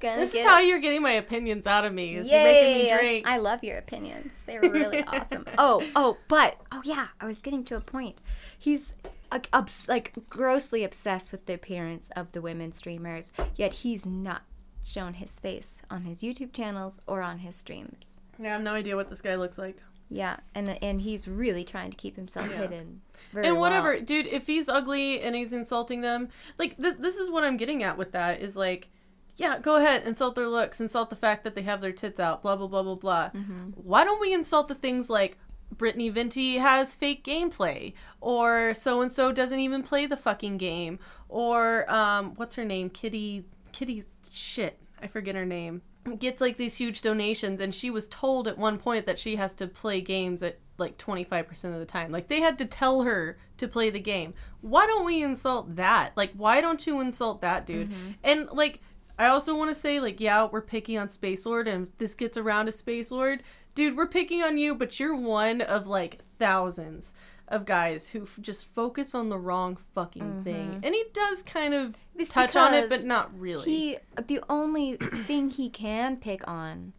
[0.00, 2.14] This get is how you're getting my opinions out of me.
[2.14, 3.26] Is you're making me drink.
[3.26, 4.38] I love your opinions.
[4.46, 5.46] They're really awesome.
[5.58, 8.20] Oh, oh, but oh yeah, I was getting to a point.
[8.58, 8.94] He's
[9.32, 14.42] like, obs- like grossly obsessed with the appearance of the women streamers, yet he's not
[14.84, 18.20] shown his face on his YouTube channels or on his streams.
[18.38, 19.78] Yeah, I have no idea what this guy looks like.
[20.08, 22.58] Yeah, and and he's really trying to keep himself Yeah.
[22.58, 23.00] hidden.
[23.34, 24.00] And whatever, well.
[24.02, 24.26] dude.
[24.28, 27.98] If he's ugly and he's insulting them, like this, this is what I'm getting at
[27.98, 28.88] with that is like,
[29.36, 32.40] yeah, go ahead, insult their looks, insult the fact that they have their tits out,
[32.42, 33.30] blah blah blah blah blah.
[33.30, 33.70] Mm-hmm.
[33.74, 35.38] Why don't we insult the things like
[35.76, 41.00] Brittany Venti has fake gameplay, or so and so doesn't even play the fucking game,
[41.28, 45.82] or um, what's her name, Kitty, Kitty, shit, I forget her name.
[46.18, 49.54] Gets like these huge donations, and she was told at one point that she has
[49.56, 52.12] to play games at like 25% of the time.
[52.12, 54.34] Like they had to tell her to play the game.
[54.60, 56.12] Why don't we insult that?
[56.16, 57.90] Like, why don't you insult that dude?
[57.90, 58.10] Mm-hmm.
[58.24, 58.80] And like,
[59.18, 62.36] I also want to say, like, yeah, we're picking on Space Lord, and this gets
[62.36, 63.42] around to Space Lord,
[63.74, 67.14] dude, we're picking on you, but you're one of like thousands
[67.48, 70.80] of guys who f- just focus on the wrong fucking thing.
[70.82, 73.64] And he does kind of It's touch on it, but not really.
[73.64, 76.92] He the only thing he can pick on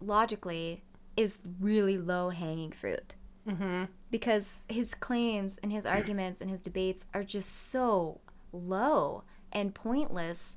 [0.00, 0.82] logically
[1.16, 3.14] is really low hanging fruit.
[3.48, 8.20] hmm because his claims and his arguments and his debates are just so
[8.52, 10.54] low and pointless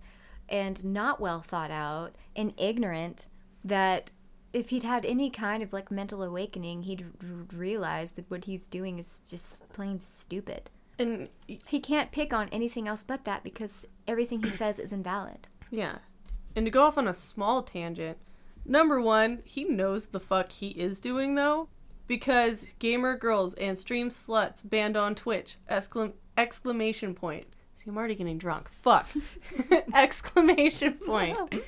[0.50, 3.28] and not well thought out and ignorant
[3.64, 4.12] that
[4.56, 8.68] if he'd had any kind of like mental awakening he'd r- realize that what he's
[8.68, 13.86] doing is just plain stupid And he can't pick on anything else but that because
[14.08, 15.98] everything he says is invalid Yeah.
[16.56, 18.18] And to go off on a small tangent,
[18.66, 21.68] number one, he knows the fuck he is doing though,
[22.08, 25.58] because gamer girls and stream sluts banned on Twitch!
[25.70, 27.46] Exclam- exclamation point.
[27.74, 28.70] See, I'm already getting drunk.
[28.70, 29.08] Fuck.
[29.94, 31.38] exclamation point.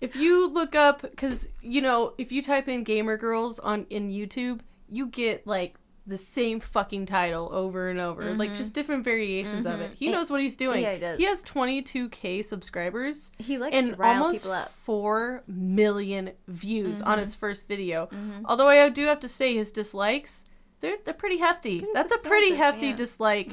[0.00, 4.10] If you look up, because you know, if you type in gamer girls on in
[4.10, 5.76] YouTube, you get like
[6.06, 9.92] the same fucking title over and over, like just different variations of it.
[9.94, 10.82] He And- knows what he's doing.
[10.82, 11.16] yeah, he does.
[11.18, 17.00] He has 22k subscribers he likes and to rile almost people up 4 million views
[17.00, 18.06] on his first video.
[18.08, 18.44] Mm-hmm.
[18.44, 20.44] Although I do have to say his dislikes,
[20.80, 21.78] they're they're pretty hefty.
[21.78, 22.92] Pretty That's a pretty hefty yeah.
[22.92, 22.96] Mm-hmm.
[22.98, 23.50] dislike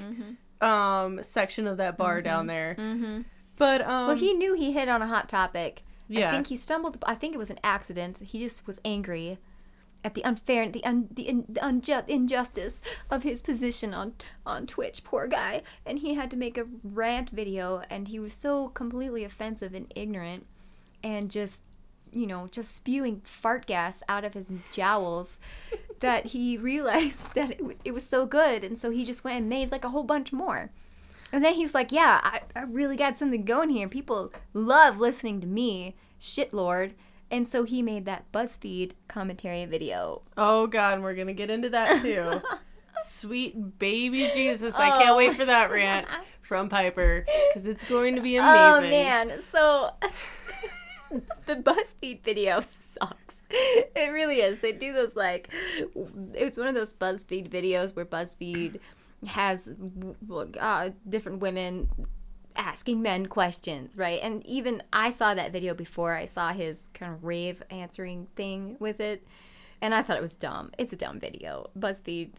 [0.60, 2.76] um section of that bar down there.
[2.78, 3.22] mm-hmm.
[3.58, 5.84] But um well he knew he hit on a hot topic
[6.20, 6.30] yeah.
[6.30, 6.98] I think he stumbled.
[7.06, 8.20] I think it was an accident.
[8.20, 9.40] He just was angry
[10.04, 14.14] at the unfair, the un, the, in, the unjust injustice of his position on
[14.46, 15.04] on Twitch.
[15.04, 19.24] Poor guy, and he had to make a rant video, and he was so completely
[19.24, 20.46] offensive and ignorant,
[21.04, 21.64] and just
[22.12, 25.40] you know just spewing fart gas out of his jowls
[26.00, 29.38] that he realized that it was, it was so good, and so he just went
[29.38, 30.72] and made like a whole bunch more.
[31.34, 33.88] And then he's like, "Yeah, I, I really got something going here.
[33.88, 36.94] People love listening to me, shit lord."
[37.30, 40.22] And so he made that BuzzFeed commentary video.
[40.38, 42.42] Oh god, and we're gonna get into that too.
[43.04, 45.00] Sweet baby Jesus, I Oh.
[45.02, 46.08] can't wait for that rant
[46.42, 48.88] from Piper because it's going to be oh, amazing.
[48.88, 49.92] Oh man, so
[51.46, 52.60] the BuzzFeed video
[53.00, 53.36] sucks.
[53.50, 54.60] It really is.
[54.60, 55.50] They do those like
[56.34, 58.80] it's one of those BuzzFeed videos where BuzzFeed
[59.28, 59.72] has
[60.60, 61.90] uh, different women
[62.56, 64.20] asking men questions, right?
[64.22, 68.78] And even I saw that video before I saw his kind of rave answering thing
[68.80, 69.26] with it,
[69.82, 70.72] and I thought it was dumb.
[70.78, 71.70] It's a dumb video.
[71.78, 72.34] BuzzFeed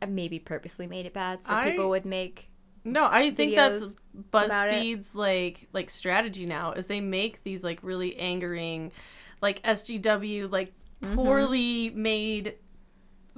[0.00, 2.50] uh, maybe purposely made it bad so I- people would make
[2.84, 4.72] No, I think that's videos about it.
[4.72, 8.92] BuzzFeed's like like strategy now is they make these like really angering,
[9.42, 11.14] like SJW like Mm-hmm.
[11.14, 12.56] poorly made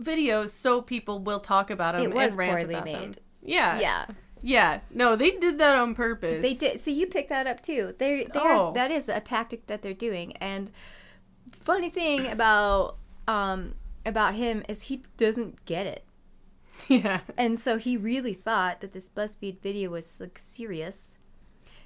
[0.00, 3.00] videos so people will talk about them It was and rant poorly about them.
[3.00, 3.18] made.
[3.42, 4.06] Yeah, yeah.
[4.42, 4.80] yeah.
[4.90, 6.42] No, they did that on purpose.
[6.42, 6.80] They did.
[6.80, 7.94] See, you picked that up too.
[7.98, 8.72] They, they Oh.
[8.74, 10.36] that is a tactic that they're doing.
[10.38, 10.70] And
[11.52, 12.96] funny thing about
[13.28, 13.74] um
[14.06, 16.04] about him is he doesn't get it,
[16.88, 21.18] Yeah, and so he really thought that this BuzzFeed video was like serious,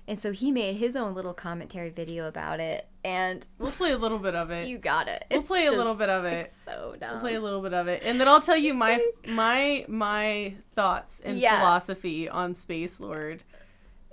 [0.06, 2.86] and so he made his own little commentary video about it.
[3.04, 4.66] And we'll play a little bit of it.
[4.68, 5.24] you got it.
[5.30, 6.46] We'll It's play a little bit of it.
[6.46, 7.10] it's So dumb.
[7.12, 10.54] We'll play a little bit of it, and then I'll tell you my my my
[10.74, 11.58] thoughts and Yeah.
[11.58, 13.42] philosophy on Space Lord.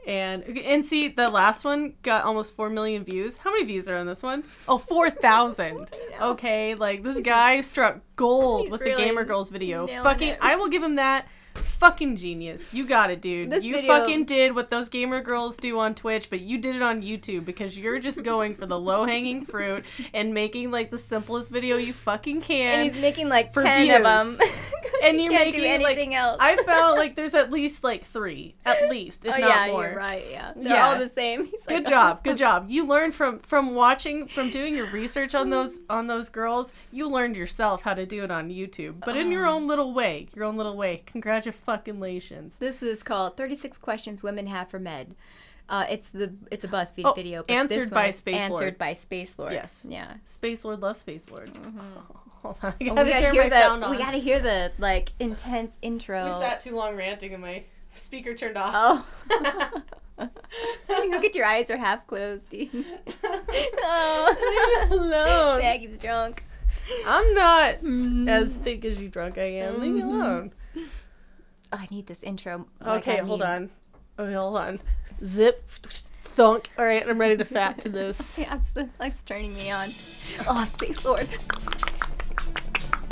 [0.07, 3.37] And and see, the last one got almost four million views.
[3.37, 4.43] How many views are on this one?
[4.67, 5.91] Oh, four thousand.
[6.19, 9.85] Okay, like this guy struck gold with really the Gamer Girls video.
[9.85, 10.37] Fucking, it.
[10.41, 11.27] I will give him that.
[11.55, 12.73] Fucking genius.
[12.73, 13.49] You got it, dude.
[13.49, 16.75] This you video- fucking did what those gamer girls do on Twitch, but you did
[16.75, 20.91] it on YouTube because you're just going for the low hanging fruit and making like
[20.91, 22.75] the simplest video you fucking can.
[22.79, 24.47] and he's making like for 10 of them.
[25.03, 26.37] and you you're can't making do anything like, else.
[26.39, 29.87] I found like there's at least like three, at least, if oh not yeah, more.
[29.87, 30.25] you're right.
[30.29, 30.87] Yeah, they're Yeah.
[30.87, 31.45] all the same.
[31.51, 32.67] He's Good like, job, good job.
[32.69, 36.73] You learned from from watching, from doing your research on those on those girls.
[36.91, 39.53] You learned yourself how to do it on YouTube, but in your oh.
[39.53, 41.03] own little way, your own little way.
[41.05, 41.40] Congratulations.
[42.59, 45.15] This is called 36 Questions Women Have for Men.
[45.69, 47.43] Uh, it's the it's a BuzzFeed Oh, video.
[47.43, 48.77] but answered this by one is Space Answered Lord.
[48.77, 49.53] by Space Lord.
[49.53, 49.85] Yes.
[49.87, 50.13] Yeah.
[50.25, 51.49] Space Lord loves Space Lord.
[52.41, 53.91] Hold on, I Oh, gotta, we gotta turn hear my the sound on.
[53.91, 56.25] we gotta hear the like intense intro.
[56.25, 57.63] We sat too long ranting, and my
[57.95, 58.73] speaker turned off.
[58.75, 59.81] Oh.
[60.89, 62.85] Look at your eyes are half closed, dude.
[63.23, 64.87] oh.
[64.91, 65.59] alone.
[65.59, 66.43] Maggie's drunk.
[67.07, 67.75] I'm not
[68.29, 69.79] as thick as you drunk I am.
[69.79, 70.51] Leave me alone.
[71.73, 72.67] Oh, I need this intro.
[72.79, 73.69] like Okay, I hold need- on.
[74.19, 74.81] Okay, hold on.
[75.23, 75.63] Zip,
[76.23, 76.69] thunk.
[76.77, 78.37] All right, I'm ready to fat to this.
[78.39, 79.93] Yeah, it's, it's like turning me on.
[80.47, 81.27] Oh, Space Lord.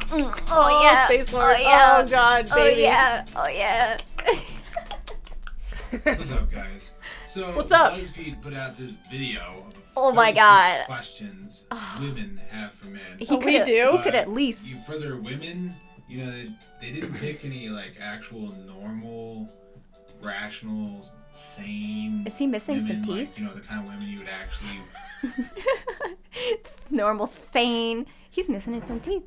[0.09, 1.05] Mm, Oh, yeah.
[1.05, 1.55] Space Lord.
[1.57, 2.01] Oh, yeah.
[2.03, 3.25] Oh, God, Oh yeah.
[3.35, 3.97] Oh yeah.
[6.03, 6.91] What's up, guys?
[7.27, 7.93] So, What's up?
[7.93, 10.85] BuzzFeed put out this video of Oh my God.
[10.85, 11.63] questions
[11.99, 13.01] women have for men.
[13.19, 13.89] He Oh, coulda- do?
[13.93, 14.67] He could at least.
[14.71, 15.75] you, for their women,
[16.09, 19.47] you know, they, they didn't pick any like actual normal,
[20.21, 22.23] rational, sane.
[22.25, 23.29] Is he missing some teeth?
[23.29, 24.79] Like, you know, the kind of women you would actually.
[26.89, 28.05] Normal, sane.
[28.29, 29.23] He's missing some teeth.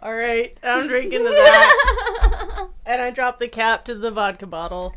[0.00, 2.68] All right, I'm drinking to that.
[2.86, 4.94] and I dropped the cap to the vodka bottle.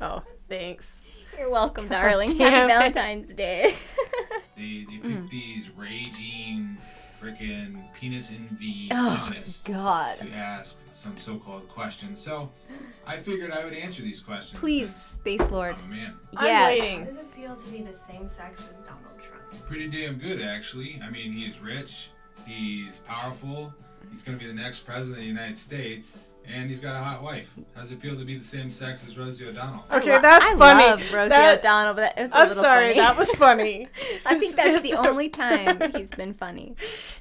[0.00, 1.04] Oh, thanks.
[1.38, 2.28] You're welcome, darling.
[2.38, 2.68] Happy it.
[2.68, 3.74] Valentine's Day.
[4.56, 5.30] They, they picked Mm.
[5.30, 6.76] these raging,
[7.24, 10.18] freaking penis envy oh feminists God.
[10.18, 12.20] to ask some so-called questions.
[12.20, 12.50] So,
[13.06, 14.60] I figured I would answer these questions.
[14.60, 15.76] Please, Space Lord.
[15.78, 16.14] I'm a man.
[16.36, 16.80] I'm Yes.
[16.80, 16.98] waiting.
[17.00, 19.66] How does it feel to be the same sex as Donald Trump?
[19.66, 21.00] Pretty damn good, actually.
[21.02, 22.10] I mean, he's rich,
[22.46, 23.72] he's powerful,
[24.10, 27.22] he's gonna be the next president of the United States, and he's got a hot
[27.22, 27.54] wife.
[27.74, 29.84] How does it feel to be the same sex as Rosie O'Donnell?
[29.92, 30.84] Okay, I lo- that's I funny.
[30.84, 32.98] Love Rosie That- O'Donnell, but that was a I'm little sorry, funny.
[33.00, 33.88] that was funny.
[34.26, 36.74] I think that's the only time he's been funny.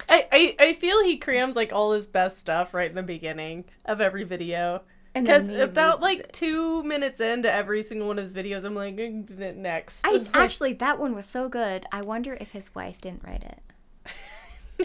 [0.09, 3.65] I, I, I feel he crams like all his best stuff right in the beginning
[3.85, 4.81] of every video.
[5.13, 6.33] Because about like it.
[6.33, 10.01] two minutes into every single one of his videos, I'm like, "Mm, next.
[10.03, 11.85] I actually that one was so good.
[11.91, 13.59] I wonder if his wife didn't write it.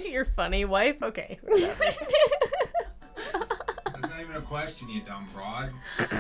[0.07, 1.03] Your funny wife?
[1.03, 1.38] Okay.
[4.29, 4.47] Whatever.
[4.55, 5.73] That's not even a question, you dumb broad.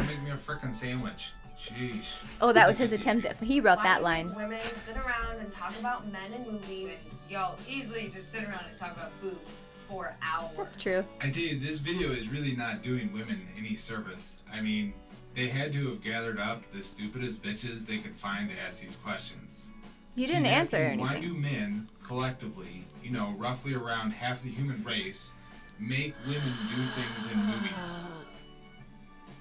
[0.06, 1.32] Make me a frickin' sandwich.
[1.58, 2.04] Sheesh.
[2.40, 3.36] oh, that was his attempt at.
[3.36, 4.32] He wrote Why that line.
[4.36, 6.92] Women sit around and talk about men and movies.
[7.28, 9.50] Y'all easily just sit around and talk about boobs
[9.88, 10.56] for hours.
[10.56, 11.04] That's true.
[11.20, 14.36] I tell you, this video is really not doing women any service.
[14.52, 14.94] I mean,
[15.34, 18.96] they had to have gathered up the stupidest bitches they could find to ask these
[18.96, 19.66] questions.
[20.14, 21.34] You didn't answer asking, Why anything.
[21.34, 25.32] do men, collectively, you know, roughly around half the human race,
[25.78, 27.96] make women do things in movies?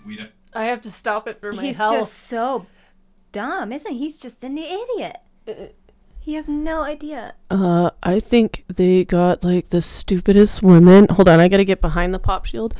[0.06, 0.32] We don't.
[0.54, 1.93] I have to stop it for my He's health.
[1.95, 2.65] just so
[3.32, 4.00] dumb, isn't he?
[4.00, 5.17] He's just an idiot.
[6.19, 7.36] He has no idea.
[7.50, 11.08] Uh, I think they got like the stupidest women.
[11.10, 12.73] Hold on, I gotta get behind the pop shield.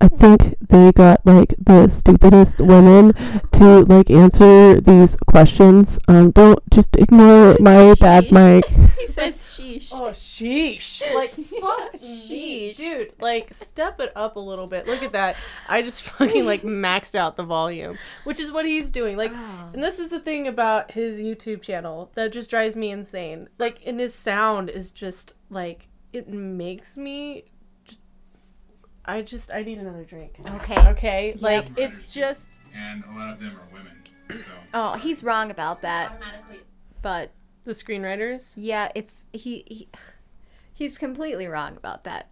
[0.00, 3.12] I think they got like the stupidest women
[3.52, 5.98] to like answer these questions.
[6.06, 8.64] Um, don't just ignore my bad mic.
[8.98, 9.90] he says sheesh.
[9.92, 11.02] Oh, sheesh.
[11.14, 12.76] Like, fuck Sheesh.
[12.76, 14.86] Dude, like, step it up a little bit.
[14.86, 15.36] Look at that.
[15.68, 19.16] I just fucking, like, maxed out the volume, which is what he's doing.
[19.16, 19.70] Like, Oh.
[19.74, 23.48] and this is the thing about his YouTube channel that just drives me insane.
[23.58, 27.57] Like, and his sound is just, like, it makes me just.
[29.08, 30.38] I just, I need another drink.
[30.56, 30.78] Okay.
[30.90, 31.34] Okay?
[31.40, 31.78] Like, Yep.
[31.78, 32.48] it's just.
[32.76, 33.96] And a lot of them are women.
[34.30, 34.44] So.
[34.74, 36.12] Oh, he's wrong about that.
[36.12, 36.60] Automatically.
[37.00, 37.32] But
[37.64, 38.54] The screenwriters?
[38.58, 39.88] yeah, it's he, he
[40.74, 42.28] he's completely wrong about that.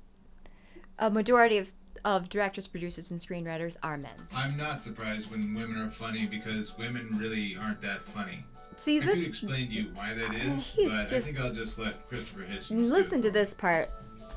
[0.98, 1.72] A majority of
[2.04, 4.12] of directors, producers, and screenwriters are men.
[4.34, 8.44] I'm not surprised when women are funny because women really aren't that funny.
[8.76, 9.28] See I could this.
[9.28, 12.40] explain to you why that is, He's but I just- think I'll just let Christopher
[12.42, 12.68] Hitchens.
[12.68, 13.40] do Listen to for me.
[13.40, 13.90] this part.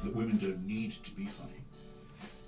[0.03, 1.61] that women don't need to be funny.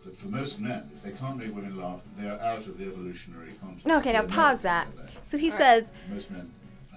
[0.05, 2.85] That for most men, if they can't make women laugh, they are out of the
[2.85, 3.87] evolutionary context.
[3.87, 4.87] Okay, now pause that.
[5.23, 6.51] So he says, Most men.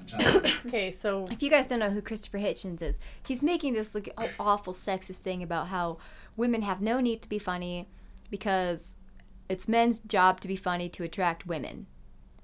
[0.67, 1.27] Okay, so.
[1.31, 5.19] if you guys don't know who Christopher Hitchens is, he's making this like awful sexist
[5.19, 5.99] thing about how
[6.37, 7.89] women have no need to be funny
[8.31, 8.97] because
[9.49, 11.87] it's men's job to be funny to attract women,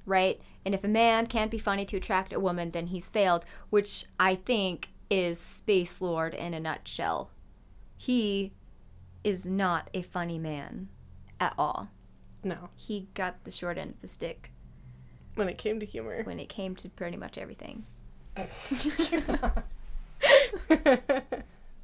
[0.06, 0.40] right?
[0.64, 4.04] And if a man can't be funny to attract a woman, then he's failed, which
[4.18, 7.30] I think is Space Lord in a nutshell.
[7.96, 8.52] He
[9.24, 10.88] is not a funny man
[11.38, 11.88] at all.
[12.42, 12.70] No.
[12.76, 14.50] He got the short end of the stick
[15.34, 16.22] When it came to humor.
[16.24, 17.84] when it came to pretty much everything.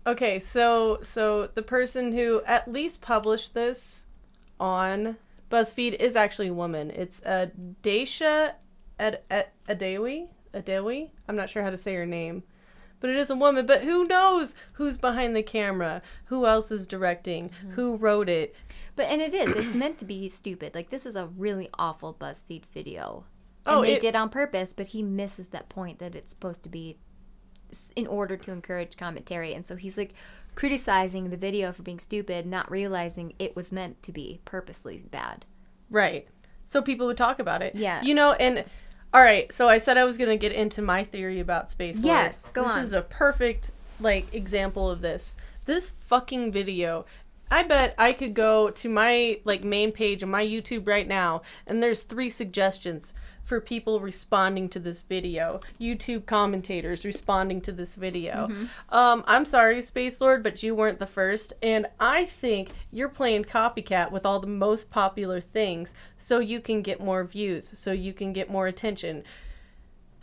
[0.07, 4.07] okay, so so the person who at least published this
[4.59, 5.17] on
[5.51, 6.91] BuzzFeed is actually a woman.
[6.91, 7.49] It's uh,
[7.83, 8.53] Daisha
[8.99, 10.29] Ad- Ad- Adewi.
[10.55, 11.11] Adewi.
[11.29, 12.43] I'm not sure how to say her name,
[13.01, 13.67] but it is a woman.
[13.67, 16.03] But who knows who's behind the camera?
[16.27, 17.51] Who else is directing?
[17.51, 17.71] Mm-hmm.
[17.73, 18.55] Who wrote it?
[18.95, 19.55] But and it is.
[19.57, 20.75] It's meant to be stupid.
[20.75, 23.25] Like this is a really awful BuzzFeed video.
[23.67, 26.63] Oh, and they it- did on purpose, but he misses that point that it's supposed
[26.63, 26.99] to be
[27.97, 29.53] in order to encourage commentary.
[29.53, 30.15] And so he's like
[30.55, 35.45] criticizing the video for being stupid, not realizing it was meant to be purposely bad.
[35.91, 36.27] Right.
[36.65, 37.75] So people would talk about it.
[37.75, 38.03] Yeah.
[38.03, 38.65] You know, and
[39.15, 42.01] all right, so I said I was going to get into my theory about space.
[42.01, 42.83] Yes, go this on.
[42.83, 45.37] is a perfect like example of this.
[45.65, 47.07] This fucking video.
[47.51, 51.43] I bet I could go to my like main page on my YouTube right now
[51.67, 55.61] and there's three suggestions for people responding to this video.
[55.81, 58.49] YouTube commentators responding to this video.
[58.89, 61.53] Um, I'm sorry, Space Lord, but you weren't the first.
[61.63, 66.83] And I think you're playing copycat with all the most popular things so you can
[66.83, 69.23] get more views, so you can get more attention.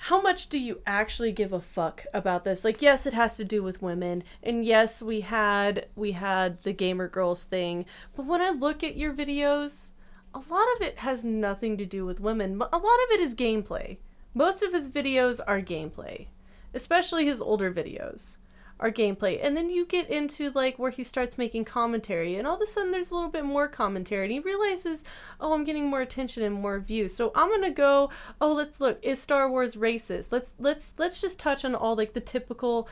[0.08, 2.66] How much do you actually give a fuck about this?
[2.66, 4.26] Like yes, it has to do with women.
[4.43, 7.86] And yes, we had we had the gamer girls thing.
[8.14, 9.91] But when I look at your videos,
[10.34, 12.56] a lot of it has nothing to do with women.
[12.56, 13.95] A lot of it is gameplay.
[14.34, 16.28] Most of his videos are gameplay,
[16.74, 18.36] especially his older videos
[18.84, 19.40] are gameplay.
[19.42, 22.66] And then you get into like where he starts making commentary, and all of a
[22.66, 25.06] sudden there's a little bit more commentary, and he realizes,
[25.40, 27.16] oh, I'm getting more attention and more views.
[27.16, 28.10] So I'm gonna go.
[28.42, 29.00] Oh, let's look.
[29.02, 30.32] Is Star Wars racist?
[30.34, 32.90] Let's let's let's just touch on all like the typical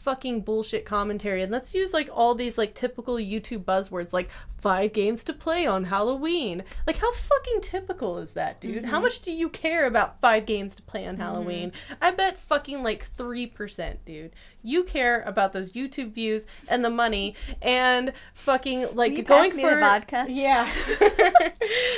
[0.00, 4.94] fucking bullshit commentary and let's use like all these like typical YouTube buzzwords like five
[4.94, 6.64] games to play on Halloween.
[6.86, 8.86] Like how fucking typical is that, dude?
[8.86, 11.72] How much do you care about five games to play on Halloween?
[12.00, 14.32] I bet fucking like 3%, dude.
[14.62, 19.80] You care about those YouTube views and the money and fucking like going for the
[19.80, 20.26] vodka?
[20.28, 20.70] Yeah.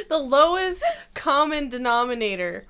[0.09, 0.85] the lowest
[1.15, 2.67] common denominator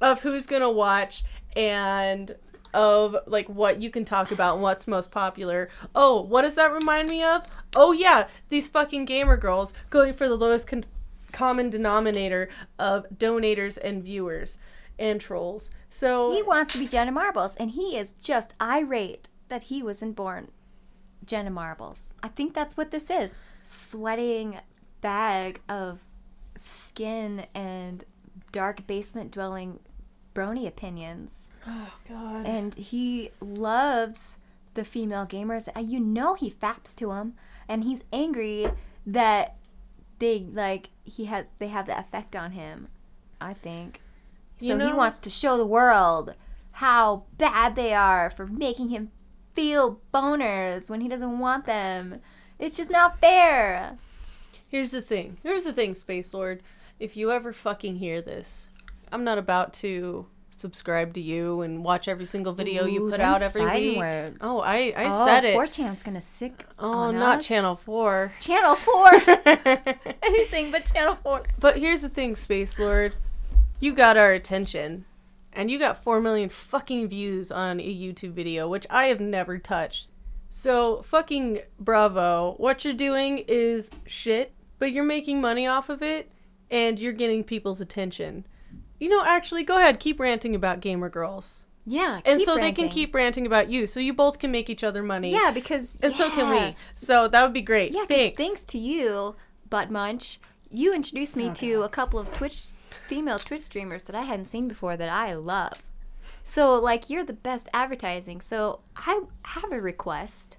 [0.00, 2.34] of who's going to watch and
[2.74, 5.68] of like what you can talk about and what's most popular.
[5.94, 7.44] Oh, what does that remind me of?
[7.74, 10.84] Oh yeah, these fucking gamer girls going for the lowest con-
[11.32, 12.48] common denominator
[12.78, 14.58] of donators and viewers
[14.98, 15.70] and trolls.
[15.90, 20.16] So He wants to be Jenna Marbles, and he is just irate that he wasn't
[20.16, 20.50] born
[21.24, 22.14] Jenna Marbles.
[22.22, 23.40] I think that's what this is.
[23.62, 24.60] Sweating
[25.00, 26.00] bag of
[26.56, 28.04] skin and
[28.52, 29.80] dark basement dwelling
[30.34, 31.48] brony opinions.
[31.66, 32.46] oh god.
[32.46, 34.38] And he loves
[34.74, 35.68] the female gamers.
[35.76, 37.34] Uh, You know he faps to them,
[37.68, 38.66] and he's angry
[39.06, 39.56] that
[40.18, 42.88] they like he has they have that effect on him.
[43.40, 44.00] I think.
[44.60, 46.34] So You he wants to show the world
[46.72, 49.10] how bad they are for making him
[49.54, 52.20] feel boners when he doesn't want them.
[52.58, 53.98] It's just not fair.
[54.70, 55.36] Here's the thing.
[55.42, 56.62] Here's the thing, Space Lord.
[57.00, 58.70] If you ever fucking hear this,
[59.12, 63.42] I'm not about to subscribe to you and watch every single video you put out
[63.42, 63.98] every week.
[63.98, 64.38] words.
[64.40, 65.56] Oh, I I oh, said it.
[65.56, 66.66] 4chan's gonna sick.
[66.78, 67.46] oh, not us.
[67.46, 68.32] Channel 4.
[68.40, 69.10] Channel Four.
[70.22, 71.42] Anything but Channel Four.
[71.60, 73.14] But here's the thing, Space Lord.
[73.80, 75.04] You got our attention.
[75.54, 79.58] And you got 4 million fucking views on a YouTube video, which I have never
[79.58, 80.08] touched.
[80.48, 82.54] So, fucking bravo.
[82.56, 86.30] What you're doing is shit, but you're making money off of it,
[86.70, 88.46] and you're getting people's attention.
[89.02, 91.66] You know, actually, go ahead, keep ranting about gamer girls.
[91.84, 94.84] Yeah, And so they can keep ranting about you, so you both can make each
[94.84, 95.32] other money.
[95.32, 96.76] Yeah, because And so can we.
[96.94, 97.90] So that would be great.
[97.90, 98.36] Yeah, thanks.
[98.36, 99.34] thanks to you,
[99.68, 100.38] Butt Munch,
[100.70, 102.66] you introduced me oh, to a couple of Twitch
[103.08, 105.82] female Twitch streamers that I hadn't seen before that I love.
[106.44, 108.40] So like you're the best advertising.
[108.40, 110.58] So I have a request.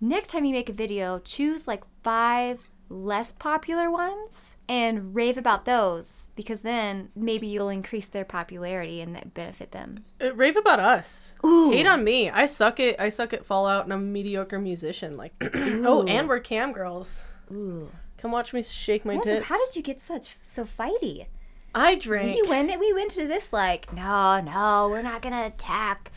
[0.00, 2.60] Next time you make a video, choose like five
[2.90, 9.14] less popular ones and rave about those because then maybe you'll increase their popularity and
[9.14, 10.04] that benefit them.
[10.22, 11.34] Uh, rave about us.
[11.44, 11.70] Ooh.
[11.70, 12.30] Hate on me.
[12.30, 15.14] I suck at I suck at Fallout, and I'm a mediocre musician.
[15.14, 17.26] Like, oh, and we're cam girls.
[17.50, 17.90] Ooh.
[18.18, 19.46] Come watch me shake my did, tits.
[19.46, 21.26] how did you get such so fighty?
[21.74, 22.34] I drank?
[22.34, 26.10] We went we went to this like, no, no, we're not gonna attack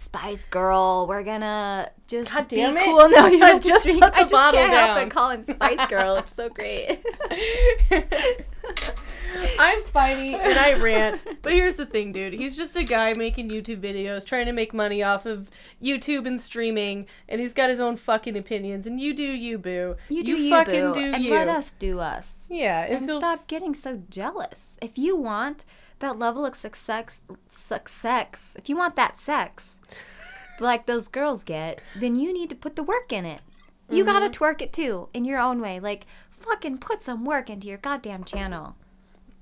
[0.00, 1.06] Spice Girl.
[1.08, 2.76] We're gonna just God be it.
[2.84, 3.08] cool.
[3.10, 4.00] No, you I don't just drink.
[4.00, 5.04] put the I just bottle can't help down.
[5.08, 6.16] but call him Spice Girl.
[6.16, 7.00] It's so great.
[9.58, 12.32] I'm funny and I rant, but here's the thing, dude.
[12.32, 15.50] He's just a guy making YouTube videos, trying to make money off of
[15.82, 18.86] YouTube and streaming, and he's got his own fucking opinions.
[18.86, 19.96] And you do you, boo.
[20.08, 21.30] You do you, fucking boo, do and you.
[21.32, 22.46] let us do us.
[22.50, 24.78] Yeah, and, and feel- stop getting so jealous.
[24.82, 25.64] If you want
[26.00, 29.78] that level of success, success, if you want that sex,
[30.60, 33.40] like those girls get, then you need to put the work in it.
[33.90, 34.12] You Mm-hmm.
[34.12, 35.80] gotta twerk it too, in your own way.
[35.80, 36.06] Like,
[36.40, 38.76] fucking put some work into your goddamn channel.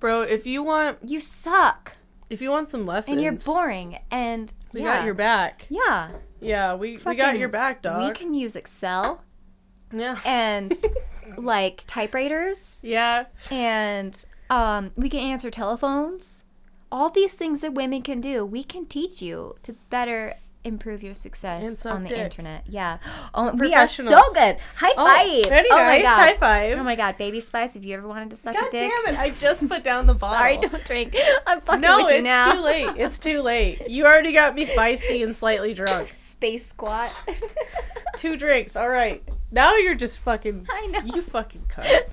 [0.00, 0.22] bro.
[0.22, 1.96] If you want, You suck,
[2.30, 5.66] if you want some lessons, and you're boring, and We yeah, got your back.
[5.68, 6.10] yeah.
[6.40, 8.06] Yeah, we we got your back, dog.
[8.06, 9.22] We can use Excel
[9.92, 10.18] yeah.
[10.24, 10.72] and
[11.38, 13.24] like typewriters yeah.
[13.50, 16.44] and um, we can answer telephones.
[16.92, 20.34] All these things that women can do, we can teach you to better
[20.64, 22.18] improve your success on the dick.
[22.18, 22.64] internet.
[22.66, 22.98] Yeah.
[23.34, 24.56] Oh, we are so good.
[24.76, 25.48] High Oh, five.
[25.50, 25.98] very oh nice.
[25.98, 26.16] my god.
[26.18, 26.78] High five.
[26.78, 27.76] Oh my god, baby spice.
[27.76, 29.18] If you ever wanted to suck God a dick, damn it!
[29.20, 30.38] I just put down the bottle.
[30.38, 31.14] sorry, don't drink.
[31.46, 32.52] I'm fucking No, with you it's now.
[32.54, 32.88] too late.
[32.96, 33.88] It's too late.
[33.90, 36.08] You already got me feisty and slightly drunk.
[36.08, 37.12] Space squat.
[38.16, 38.74] Two drinks.
[38.76, 39.22] All right.
[39.52, 40.66] Now you're just fucking.
[40.70, 41.00] I know.
[41.14, 42.08] You fucking cut.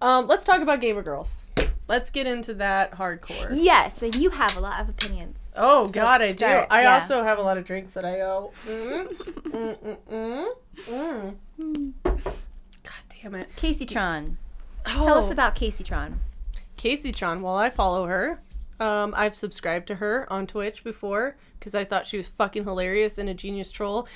[0.00, 1.46] Um, let's talk about gamer girls.
[1.88, 3.48] Let's get into that hardcore.
[3.52, 5.50] yes, and you have a lot of opinions.
[5.56, 6.74] Oh So God, I start, do.
[6.74, 6.94] I yeah.
[7.00, 8.52] also have a lot of drinks that I owe.
[8.66, 9.08] Mm,
[9.42, 10.46] mm, mm,
[10.88, 11.92] mm, mm.
[12.04, 13.48] God damn it.
[13.56, 14.36] Kaceytron.
[14.86, 15.32] Tell us Oh.
[15.32, 16.14] about Kaceytron.
[16.76, 17.42] Casey Tron.
[17.42, 18.40] Well, I follow her.
[18.78, 23.18] Um, I've subscribed to her on Twitch before because I thought she was fucking hilarious
[23.18, 24.06] and a genius troll.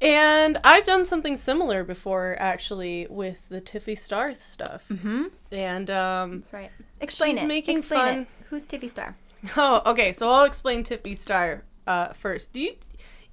[0.00, 4.84] And I've done something similar before, actually, with the Tiffy Star stuff.
[4.90, 5.24] Mm-hmm.
[5.52, 6.70] And um, That's right.
[7.00, 7.48] Explain She's it.
[7.48, 8.28] making Explain fun- it.
[8.48, 9.16] Who's Tiffy Star?
[9.56, 10.12] oh, okay.
[10.12, 12.52] So I'll explain Tiffy Star uh, first.
[12.52, 12.74] Do you,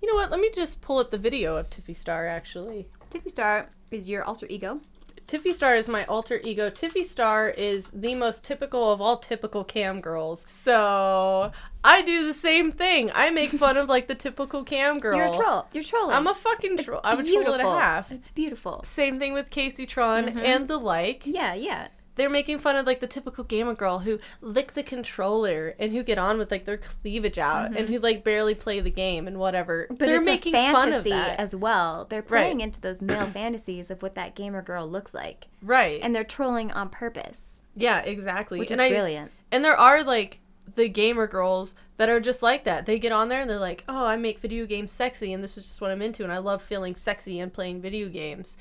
[0.01, 0.31] you know what?
[0.31, 2.25] Let me just pull up the video of Tiffy Star.
[2.25, 4.79] Actually, Tiffy Star is your alter ego.
[5.27, 6.69] Tiffy Star is my alter ego.
[6.69, 10.45] Tiffy Star is the most typical of all typical cam girls.
[10.47, 11.51] So
[11.85, 13.11] I do the same thing.
[13.13, 15.17] I make fun of like the typical cam girl.
[15.17, 15.67] You're a troll.
[15.73, 16.15] You're trolling.
[16.15, 17.01] I'm a fucking troll.
[17.03, 18.11] I'm a troll and a half.
[18.11, 18.81] It's beautiful.
[18.83, 20.43] Same thing with Kaceytron Mhm.
[20.43, 21.25] and the like.
[21.25, 21.87] Yeah, yeah.
[22.15, 26.01] They're making fun of like the typical gamer girl who lick the controller and who
[26.01, 29.37] get on with like their cleavage out and who like barely play the game and
[29.37, 29.83] whatever.
[29.83, 29.95] Mm-hmm.
[29.95, 31.37] But They're making fun of that.
[31.37, 32.05] as well.
[32.09, 32.27] They're Right.
[32.43, 35.99] playing into those male fantasies of what that gamer girl looks like, right.
[36.01, 38.59] and they're trolling on purpose, yeah, exactly.
[38.59, 39.31] which and is I, brilliant.
[39.51, 40.39] And there are like
[40.73, 42.85] the gamer girls that are just like that.
[42.85, 45.57] They get on there and they're like, "Oh, I make video games sexy and this
[45.57, 48.57] is just what I'm into and I love feeling sexy and playing video games."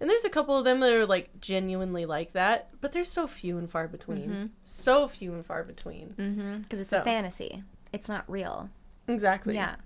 [0.00, 3.26] And there's a couple of them that are like genuinely like that, but they're so
[3.26, 4.28] few and far between.
[4.28, 4.46] Mm-hmm.
[4.64, 6.14] So few and far between.
[6.18, 6.58] Mm-hmm.
[6.62, 7.00] Because it's So.
[7.00, 7.62] a fantasy.
[7.92, 8.68] It's not real.
[9.06, 9.54] Exactly.
[9.54, 9.76] Yeah,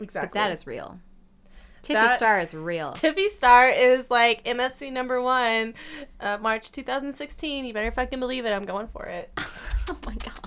[0.00, 0.26] Exactly.
[0.28, 0.98] but that is real.
[1.82, 2.92] Tiffy That- Star is real.
[2.92, 5.74] Tiffy Star is like MFC number one,
[6.18, 7.64] uh, March 2016.
[7.64, 8.50] You better fucking believe it.
[8.50, 9.30] I'm going for it.
[9.88, 10.37] oh my god.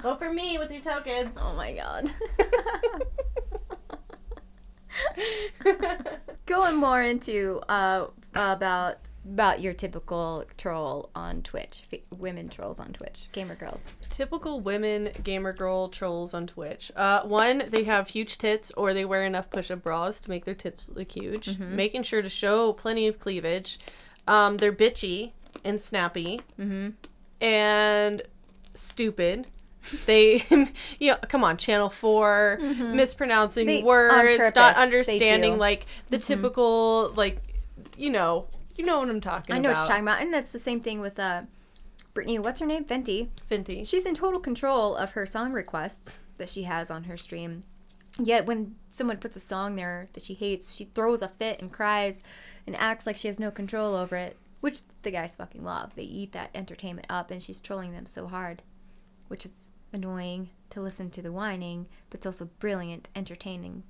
[0.02, 1.36] Vote for me with your tokens.
[1.38, 2.10] Oh my god.
[6.46, 8.96] Going more into uh, about
[9.30, 13.92] about your typical troll on Twitch, F- women trolls on Twitch, gamer girls.
[14.08, 16.90] Typical women gamer girl trolls on Twitch.
[16.96, 20.54] Uh, one, they have huge tits or they wear enough push-up bras to make their
[20.54, 21.76] tits look huge, Mm-hmm.
[21.76, 23.78] making sure to show plenty of cleavage.
[24.26, 25.32] Um, they're bitchy
[25.64, 26.90] and snappy Mm-hmm.
[27.44, 28.22] and
[28.74, 29.46] stupid.
[30.06, 30.42] They,
[30.98, 33.76] you know, come on, Channel 4, mispronouncing Mm-hmm.
[33.78, 37.38] They- words, purpose, not understanding like the typical, like,
[37.96, 39.58] you know, you know what I'm talking about.
[39.58, 39.78] I know about.
[39.80, 41.42] what you're talking about, and that's the same thing with uh,
[42.14, 42.38] Brittany.
[42.38, 42.84] What's her name?
[42.84, 43.30] Venti.
[43.48, 43.84] Venti.
[43.84, 47.64] She's in total control of her song requests that she has on her stream.
[48.18, 51.72] Yet when someone puts a song there that she hates, she throws a fit and
[51.72, 52.22] cries
[52.66, 55.94] and acts like she has no control over it, which the guys fucking love.
[55.94, 58.62] They eat that entertainment up, and she's trolling them so hard,
[59.28, 63.82] which is annoying to listen to the whining, but it's also brilliant, entertaining.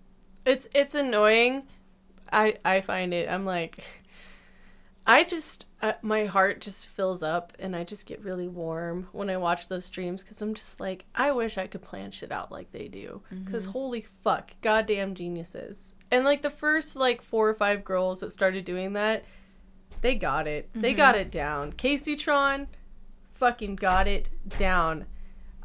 [0.44, 1.64] It's it's annoying.
[2.32, 3.28] I I find it.
[3.28, 3.84] I'm like,
[5.06, 9.30] I just uh, my heart just fills up and I just get really warm when
[9.30, 12.52] I watch those streams because I'm just like, I wish I could plan shit out
[12.52, 13.22] like they do.
[13.30, 15.94] Because holy fuck, goddamn geniuses.
[16.10, 19.24] And like the first like four or five girls that started doing that,
[20.02, 20.68] they got it.
[20.74, 21.72] They got it down.
[21.72, 22.66] Kaceytron,
[23.34, 24.28] fucking got it
[24.58, 25.06] down.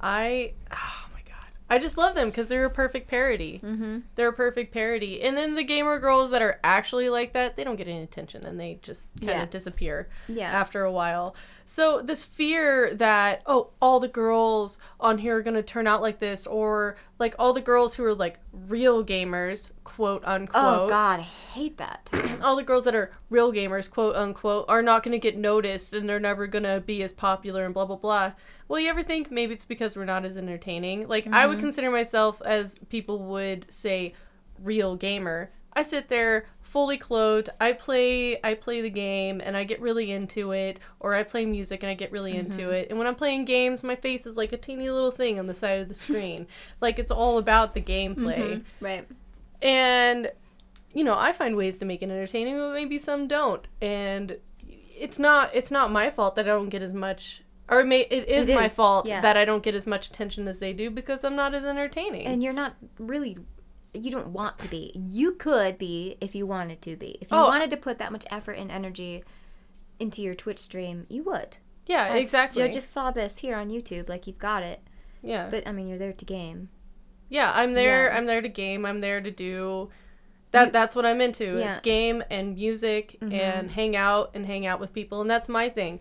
[0.05, 1.47] I oh my god.
[1.69, 3.59] I just love them because they're a perfect parody.
[3.63, 3.99] Mm-hmm.
[4.13, 5.23] They're a perfect parody.
[5.23, 8.45] And then the gamer girls that are actually like that, they don't get any attention
[8.45, 9.45] and they just kind of Yeah.
[9.47, 10.51] disappear Yeah.
[10.51, 11.35] after a while.
[11.67, 16.03] So this fear that oh, all the girls on here are going to turn out
[16.03, 20.81] like this or like all the girls who are like real gamers, quote unquote.
[20.81, 22.11] Oh God, I hate that.
[22.43, 25.95] all the girls that are real gamers, quote unquote, are not going to get noticed
[25.95, 28.33] and they're never going to be as popular and blah, blah, blah.
[28.67, 31.07] Well, you ever think maybe it's because we're not as entertaining?
[31.07, 31.65] Like, I would mm-hmm.
[31.65, 34.13] consider myself, as people would say,
[34.61, 35.51] real gamer.
[35.73, 37.49] I sit there fully clothed.
[37.61, 41.45] I play I play the game and I get really into it or I play
[41.45, 42.73] music and I get really into mm-hmm.
[42.73, 42.87] it.
[42.89, 45.53] And when I'm playing games, my face is like a teeny little thing on the
[45.53, 46.47] side of the screen.
[46.81, 48.57] like it's all about the gameplay.
[48.57, 48.85] Mm-hmm.
[48.85, 49.07] right.
[49.61, 50.31] And
[50.93, 53.65] you know, I find ways to make it entertaining, but maybe some don't.
[53.81, 54.37] And
[54.67, 58.27] it's not it's not my fault that I don't get as much or may, it
[58.29, 59.21] is It my is, fault yeah.
[59.21, 62.25] that I don't get as much attention as they do because I'm not as entertaining.
[62.27, 63.37] And you're not really.
[63.93, 64.91] You don't want to be.
[64.93, 67.17] You could be if you wanted to be.
[67.21, 67.47] If you Oh.
[67.47, 69.23] wanted to put that much effort and energy
[69.99, 71.57] into your Twitch stream, you would.
[71.87, 72.61] yeah, exactly.
[72.63, 74.09] I just saw this here on YouTube.
[74.09, 74.81] Like you've got it,
[75.21, 75.47] yeah.
[75.49, 76.69] but I mean, you're there to game.
[77.29, 78.07] Yeah, I'm there.
[78.09, 78.17] Yeah.
[78.17, 78.85] I'm there to game.
[78.85, 79.89] I'm there to do
[80.51, 80.65] that.
[80.67, 81.57] You- that's what I'm into.
[81.57, 81.75] Yeah.
[81.75, 81.81] Mm-hmm.
[81.83, 85.99] Game and music and hang out and hang out with people, and that's my thing.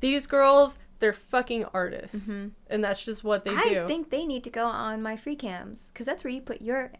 [0.00, 2.52] These girls, they're fucking artists, and
[2.84, 3.82] that's just what they Mm-hmm.
[3.82, 6.62] I think they need to go on my free cams because that's where you put
[6.62, 6.92] your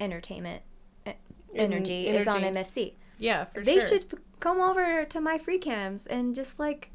[0.00, 0.62] entertainment
[1.06, 1.10] e-
[1.54, 2.42] En- energy, is on.
[2.42, 2.94] MFC.
[3.18, 3.64] yeah, for sure.
[3.64, 3.88] they sure.
[3.88, 6.90] should come over to my free cams and just like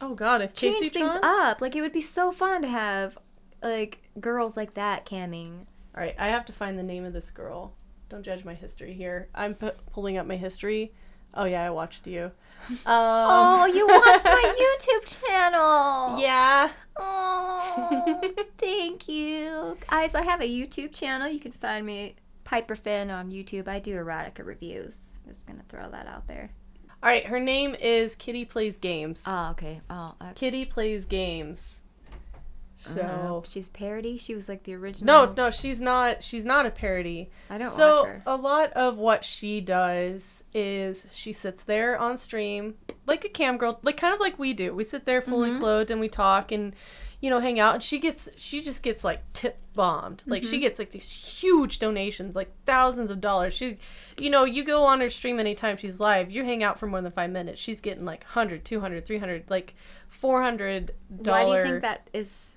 [0.00, 1.60] Oh God, if change Casey things Tron- up.
[1.60, 3.18] Like it would be so fun to have
[3.62, 5.58] like girls like that camming.
[5.94, 7.74] All right, I have to find the name of this girl.
[8.08, 9.28] Don't judge my history here.
[9.34, 10.92] I'm pu- pulling up my history.
[11.34, 12.32] Oh yeah, I watched you.
[12.68, 14.54] Um, oh, you watched my
[14.92, 16.18] YouTube channel.
[16.20, 16.70] yeah.
[16.98, 18.20] Oh,
[18.58, 19.76] thank you.
[19.88, 21.28] Guys, I have a YouTube channel.
[21.28, 23.68] You can find me Piper Finn on YouTube.
[23.68, 25.18] I do erotica reviews.
[25.26, 26.50] Just gonna throw that out there.
[27.02, 29.24] All right, her name is Kitty Plays Games.
[29.26, 29.80] Oh, okay.
[29.88, 31.80] Oh, that's Kitty Plays Games.
[32.82, 34.16] So Uh, she's parody.
[34.16, 35.26] She was like the original.
[35.26, 36.22] no, no, she's not.
[36.24, 37.28] She's not a parody.
[37.50, 42.76] I don't so a lot of what she does is she sits there on stream
[43.06, 44.74] like a cam girl, like kind of like we do.
[44.74, 45.58] We sit there fully Mm-hmm.
[45.60, 46.74] clothed and we talk and
[47.20, 47.74] you know hang out.
[47.74, 50.22] And she gets she just gets like tip bombed.
[50.26, 50.50] Like Mm-hmm.
[50.50, 53.52] she gets like these huge donations, like thousands of dollars.
[53.52, 53.76] She,
[54.18, 56.30] you know, you go on her stream anytime she's live.
[56.30, 57.60] You hang out for more than five minutes.
[57.60, 59.74] She's getting like 100, 200, 300, like
[60.08, 61.26] 400 dollars.
[61.26, 62.56] Why do you think that is?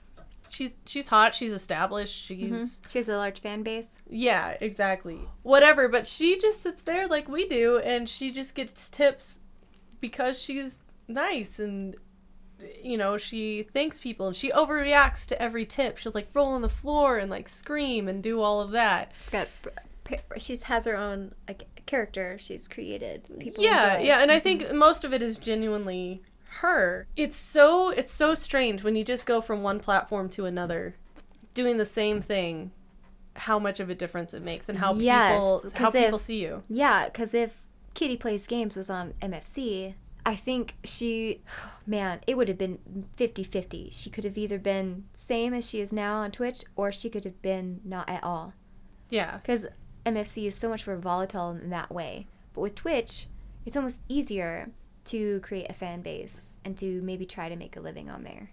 [0.54, 1.34] She's she's hot.
[1.34, 2.14] She's established.
[2.14, 2.90] She's mm-hmm.
[2.90, 4.00] She has a large fan base.
[4.08, 5.20] yeah, exactly.
[5.42, 9.40] Whatever, but she just sits there like we do and she just gets tips
[10.00, 11.96] because she's nice and
[12.82, 15.98] you know, she thanks people and she overreacts to every tip.
[15.98, 19.12] She'll like roll on the floor and like scream and do all of that.
[19.18, 19.48] She's got.
[20.38, 22.38] She has her own like character.
[22.38, 23.24] She's created.
[23.40, 23.64] People.
[23.64, 24.08] yeah, enjoy.
[24.08, 24.44] yeah, and I mm-hmm.
[24.44, 26.22] think most of it is genuinely
[26.56, 27.08] her.
[27.16, 30.96] It's so it's so strange when you just go from one platform to another
[31.54, 32.72] doing the same thing.
[33.36, 36.42] How much of a difference it makes and how Yes, people how if- people see
[36.42, 36.64] you.
[36.70, 37.62] Yeah, because if
[37.94, 39.96] Kitty Plays Games was on MFC,
[40.26, 41.42] I think she,
[41.88, 42.80] man, it would have been
[43.18, 43.90] 50 50.
[43.92, 47.24] She could have either been same as she is now on Twitch, or she could
[47.24, 48.54] have been not at all.
[49.10, 49.38] Yeah.
[49.38, 49.68] Because
[50.06, 52.28] MFC is so much more volatile in that way.
[52.54, 53.28] But with Twitch,
[53.66, 54.70] it's almost easier
[55.06, 58.50] to create a fan base and to maybe try to make a living on there.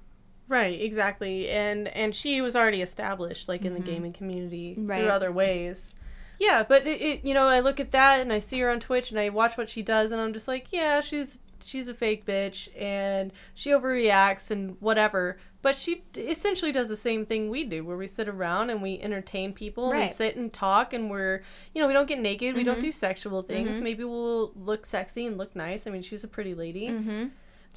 [0.48, 1.48] Right, exactly.
[1.48, 4.86] And and she was already established like in the gaming community Mm-hmm.
[4.88, 5.00] Right.
[5.02, 5.94] through other ways.
[6.38, 8.80] Yeah, but it, it you know, I look at that and I see her on
[8.80, 11.94] Twitch and I watch what she does and I'm just like, yeah, she's she's a
[11.94, 15.38] fake bitch and she overreacts and whatever.
[15.62, 18.98] But she essentially does the same thing we do where we sit around and we
[19.00, 20.12] entertain people and we Mm-hmm.
[20.14, 21.42] sit and talk and we're,
[21.74, 23.80] you know, we don't get naked, we don't do sexual things.
[23.80, 25.86] Maybe we'll look sexy and look nice.
[25.86, 26.88] I mean, she's a pretty lady.
[26.88, 27.26] Mm-hmm.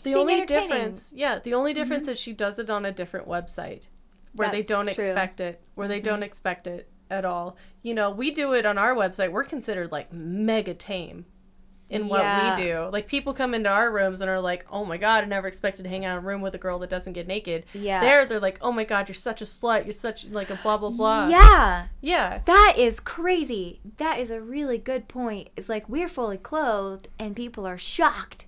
[0.03, 0.37] The only.
[0.37, 0.45] Mm-hmm.
[0.45, 3.87] difference, yeah, the only difference is she does it on a different website
[4.33, 4.93] where they don't true.
[4.93, 5.01] Mm-hmm.
[5.11, 7.57] expect it, where they don't expect it at all.
[7.81, 9.31] You know, we do it on our website.
[9.31, 11.25] We're considered like mega tame
[11.93, 12.55] in what Yeah.
[12.57, 12.89] we do.
[12.91, 15.83] Like people come into our rooms and are like, "Oh my god, I never expected
[15.83, 18.01] to hang out in a room with a girl that doesn't get naked." Yeah.
[18.01, 19.85] There, they're like, "Oh my god, you're such a slut.
[19.85, 21.85] You're such like a blah blah blah." Yeah.
[22.01, 23.79] yeah, That is crazy.
[23.97, 25.49] That is a really good point.
[25.55, 28.47] It's like we're fully clothed and people are shocked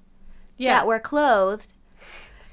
[0.57, 0.73] yeah.
[0.73, 1.73] that we're clothed.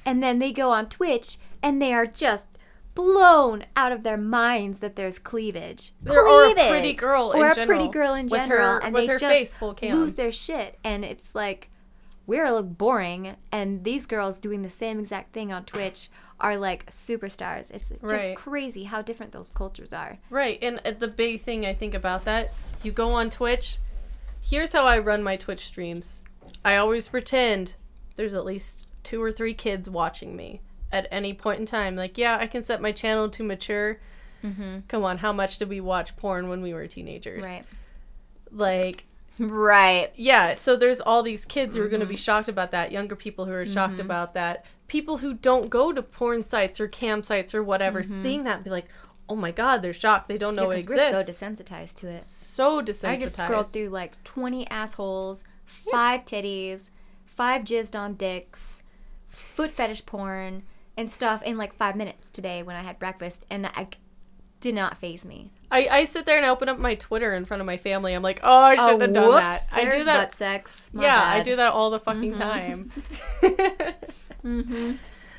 [0.05, 2.47] And then they go on Twitch and they are just
[2.95, 5.93] blown out of their minds that there's cleavage.
[6.09, 8.81] Or- or a pretty girl in or a general, pretty girl in with her- general,
[8.83, 9.95] and with they her just face full cam.
[9.97, 10.79] lose their shit.
[10.85, 11.71] And it's like
[12.27, 16.09] we're boring, and these girls doing the same exact thing on Twitch
[16.41, 17.71] are like superstars.
[17.71, 18.37] It's just Right.
[18.37, 20.19] crazy how different those cultures are.
[20.31, 23.79] Right, and uh, the big thing I think about that, you go on Twitch.
[24.41, 26.23] Here's how I run my Twitch streams.
[26.65, 27.77] I always pretend
[28.17, 30.61] there's at least two or three kids watching me
[30.93, 31.97] at any point in time.
[31.97, 33.99] Like, yeah, I can set my channel to mature.
[34.45, 34.81] Mm-hmm.
[34.89, 37.45] Come on, how much did we watch porn when we were teenagers?
[37.45, 37.65] Right.
[38.51, 39.05] Like,
[39.39, 40.13] Right.
[40.15, 42.09] yeah, so there's all these kids who are going Mm-hmm.
[42.09, 45.71] to be shocked about that, younger people who are shocked about that, people who don't
[45.71, 48.87] go to porn sites or cam sites or whatever, seeing that and be like,
[49.29, 50.29] oh my god, they're shocked.
[50.29, 52.25] They don't know Yeah, it because we're so desensitized to it.
[52.27, 53.09] so desensitized.
[53.09, 56.91] I just scrolled through like 20 assholes, five titties,
[57.25, 58.83] five jizzed on dicks,
[59.31, 60.65] foot fetish porn,
[60.97, 63.89] and stuff in like five minutes today when I had breakfast, and I
[64.61, 65.51] did not phase me.
[65.71, 68.13] I, I sit there and I open up my Twitter in front of my family.
[68.13, 69.61] I'm like, oh, I Oh, shouldn't have done that.
[69.73, 70.19] I do that.
[70.29, 70.91] butt sex.
[70.93, 72.93] My yeah, I do that all the fucking time.
[74.45, 74.93] Mm-hmm.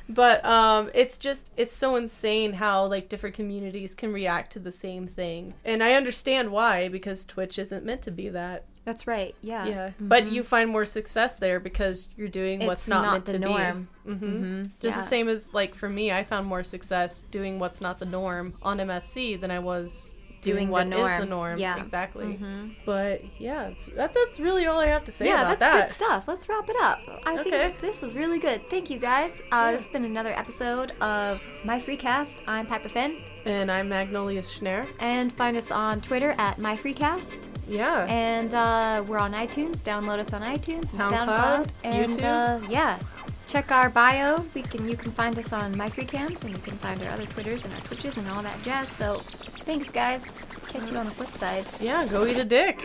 [0.08, 4.72] But um, it's just it's so insane how like different communities can react to the
[4.72, 8.64] same thing, and I understand why because Twitch isn't meant to be that.
[8.84, 9.34] That's right.
[9.40, 9.64] Yeah.
[9.66, 13.24] Yeah, but you find more success there because you're doing what's It's not, not meant
[13.26, 13.88] the to norm.
[14.04, 14.12] be.
[14.12, 14.62] hmm Mm-hmm.
[14.80, 15.02] Just yeah.
[15.02, 18.54] the same as like for me, I found more success doing what's not the norm
[18.62, 21.58] on MFC than I was doing, Doing the what is the norm.
[21.58, 21.80] Yeah.
[21.80, 22.36] exactly.
[22.38, 22.74] Mhm.
[22.84, 25.94] But yeah, it's, that, that's really all I have to say yeah, about that's good
[25.94, 26.28] stuff.
[26.28, 26.98] Let's wrap it up.
[27.24, 27.50] I Okay.
[27.50, 28.68] think this was really good.
[28.68, 29.40] Thank you guys.
[29.50, 32.44] Uh, This has been another episode of My Free Cast.
[32.46, 33.16] I'm Piper Finn.
[33.46, 34.86] And I'm Magnolia Schneer.
[35.00, 37.48] And find us on Twitter at MyFreecast.
[37.68, 38.06] Yeah.
[38.08, 39.82] And uh, we're on iTunes.
[39.82, 42.62] Download us on iTunes, and SoundCloud, and YouTube.
[42.62, 42.98] Uh, yeah,
[43.46, 44.44] check our bio.
[44.54, 47.64] We can you can find us on MyFreecams, and you can find our other Twitters
[47.64, 48.88] and our Twitches and all that jazz.
[48.88, 50.40] So, thanks guys.
[50.68, 51.66] Catch you on the flip side.
[51.80, 52.80] yeah, go eat a dick.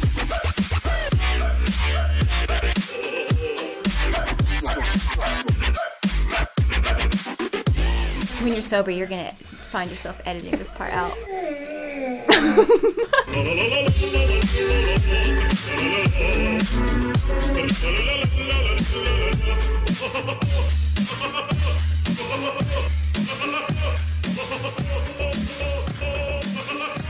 [8.48, 9.34] When you're sober, you're gonna
[9.70, 11.12] find yourself editing this part out.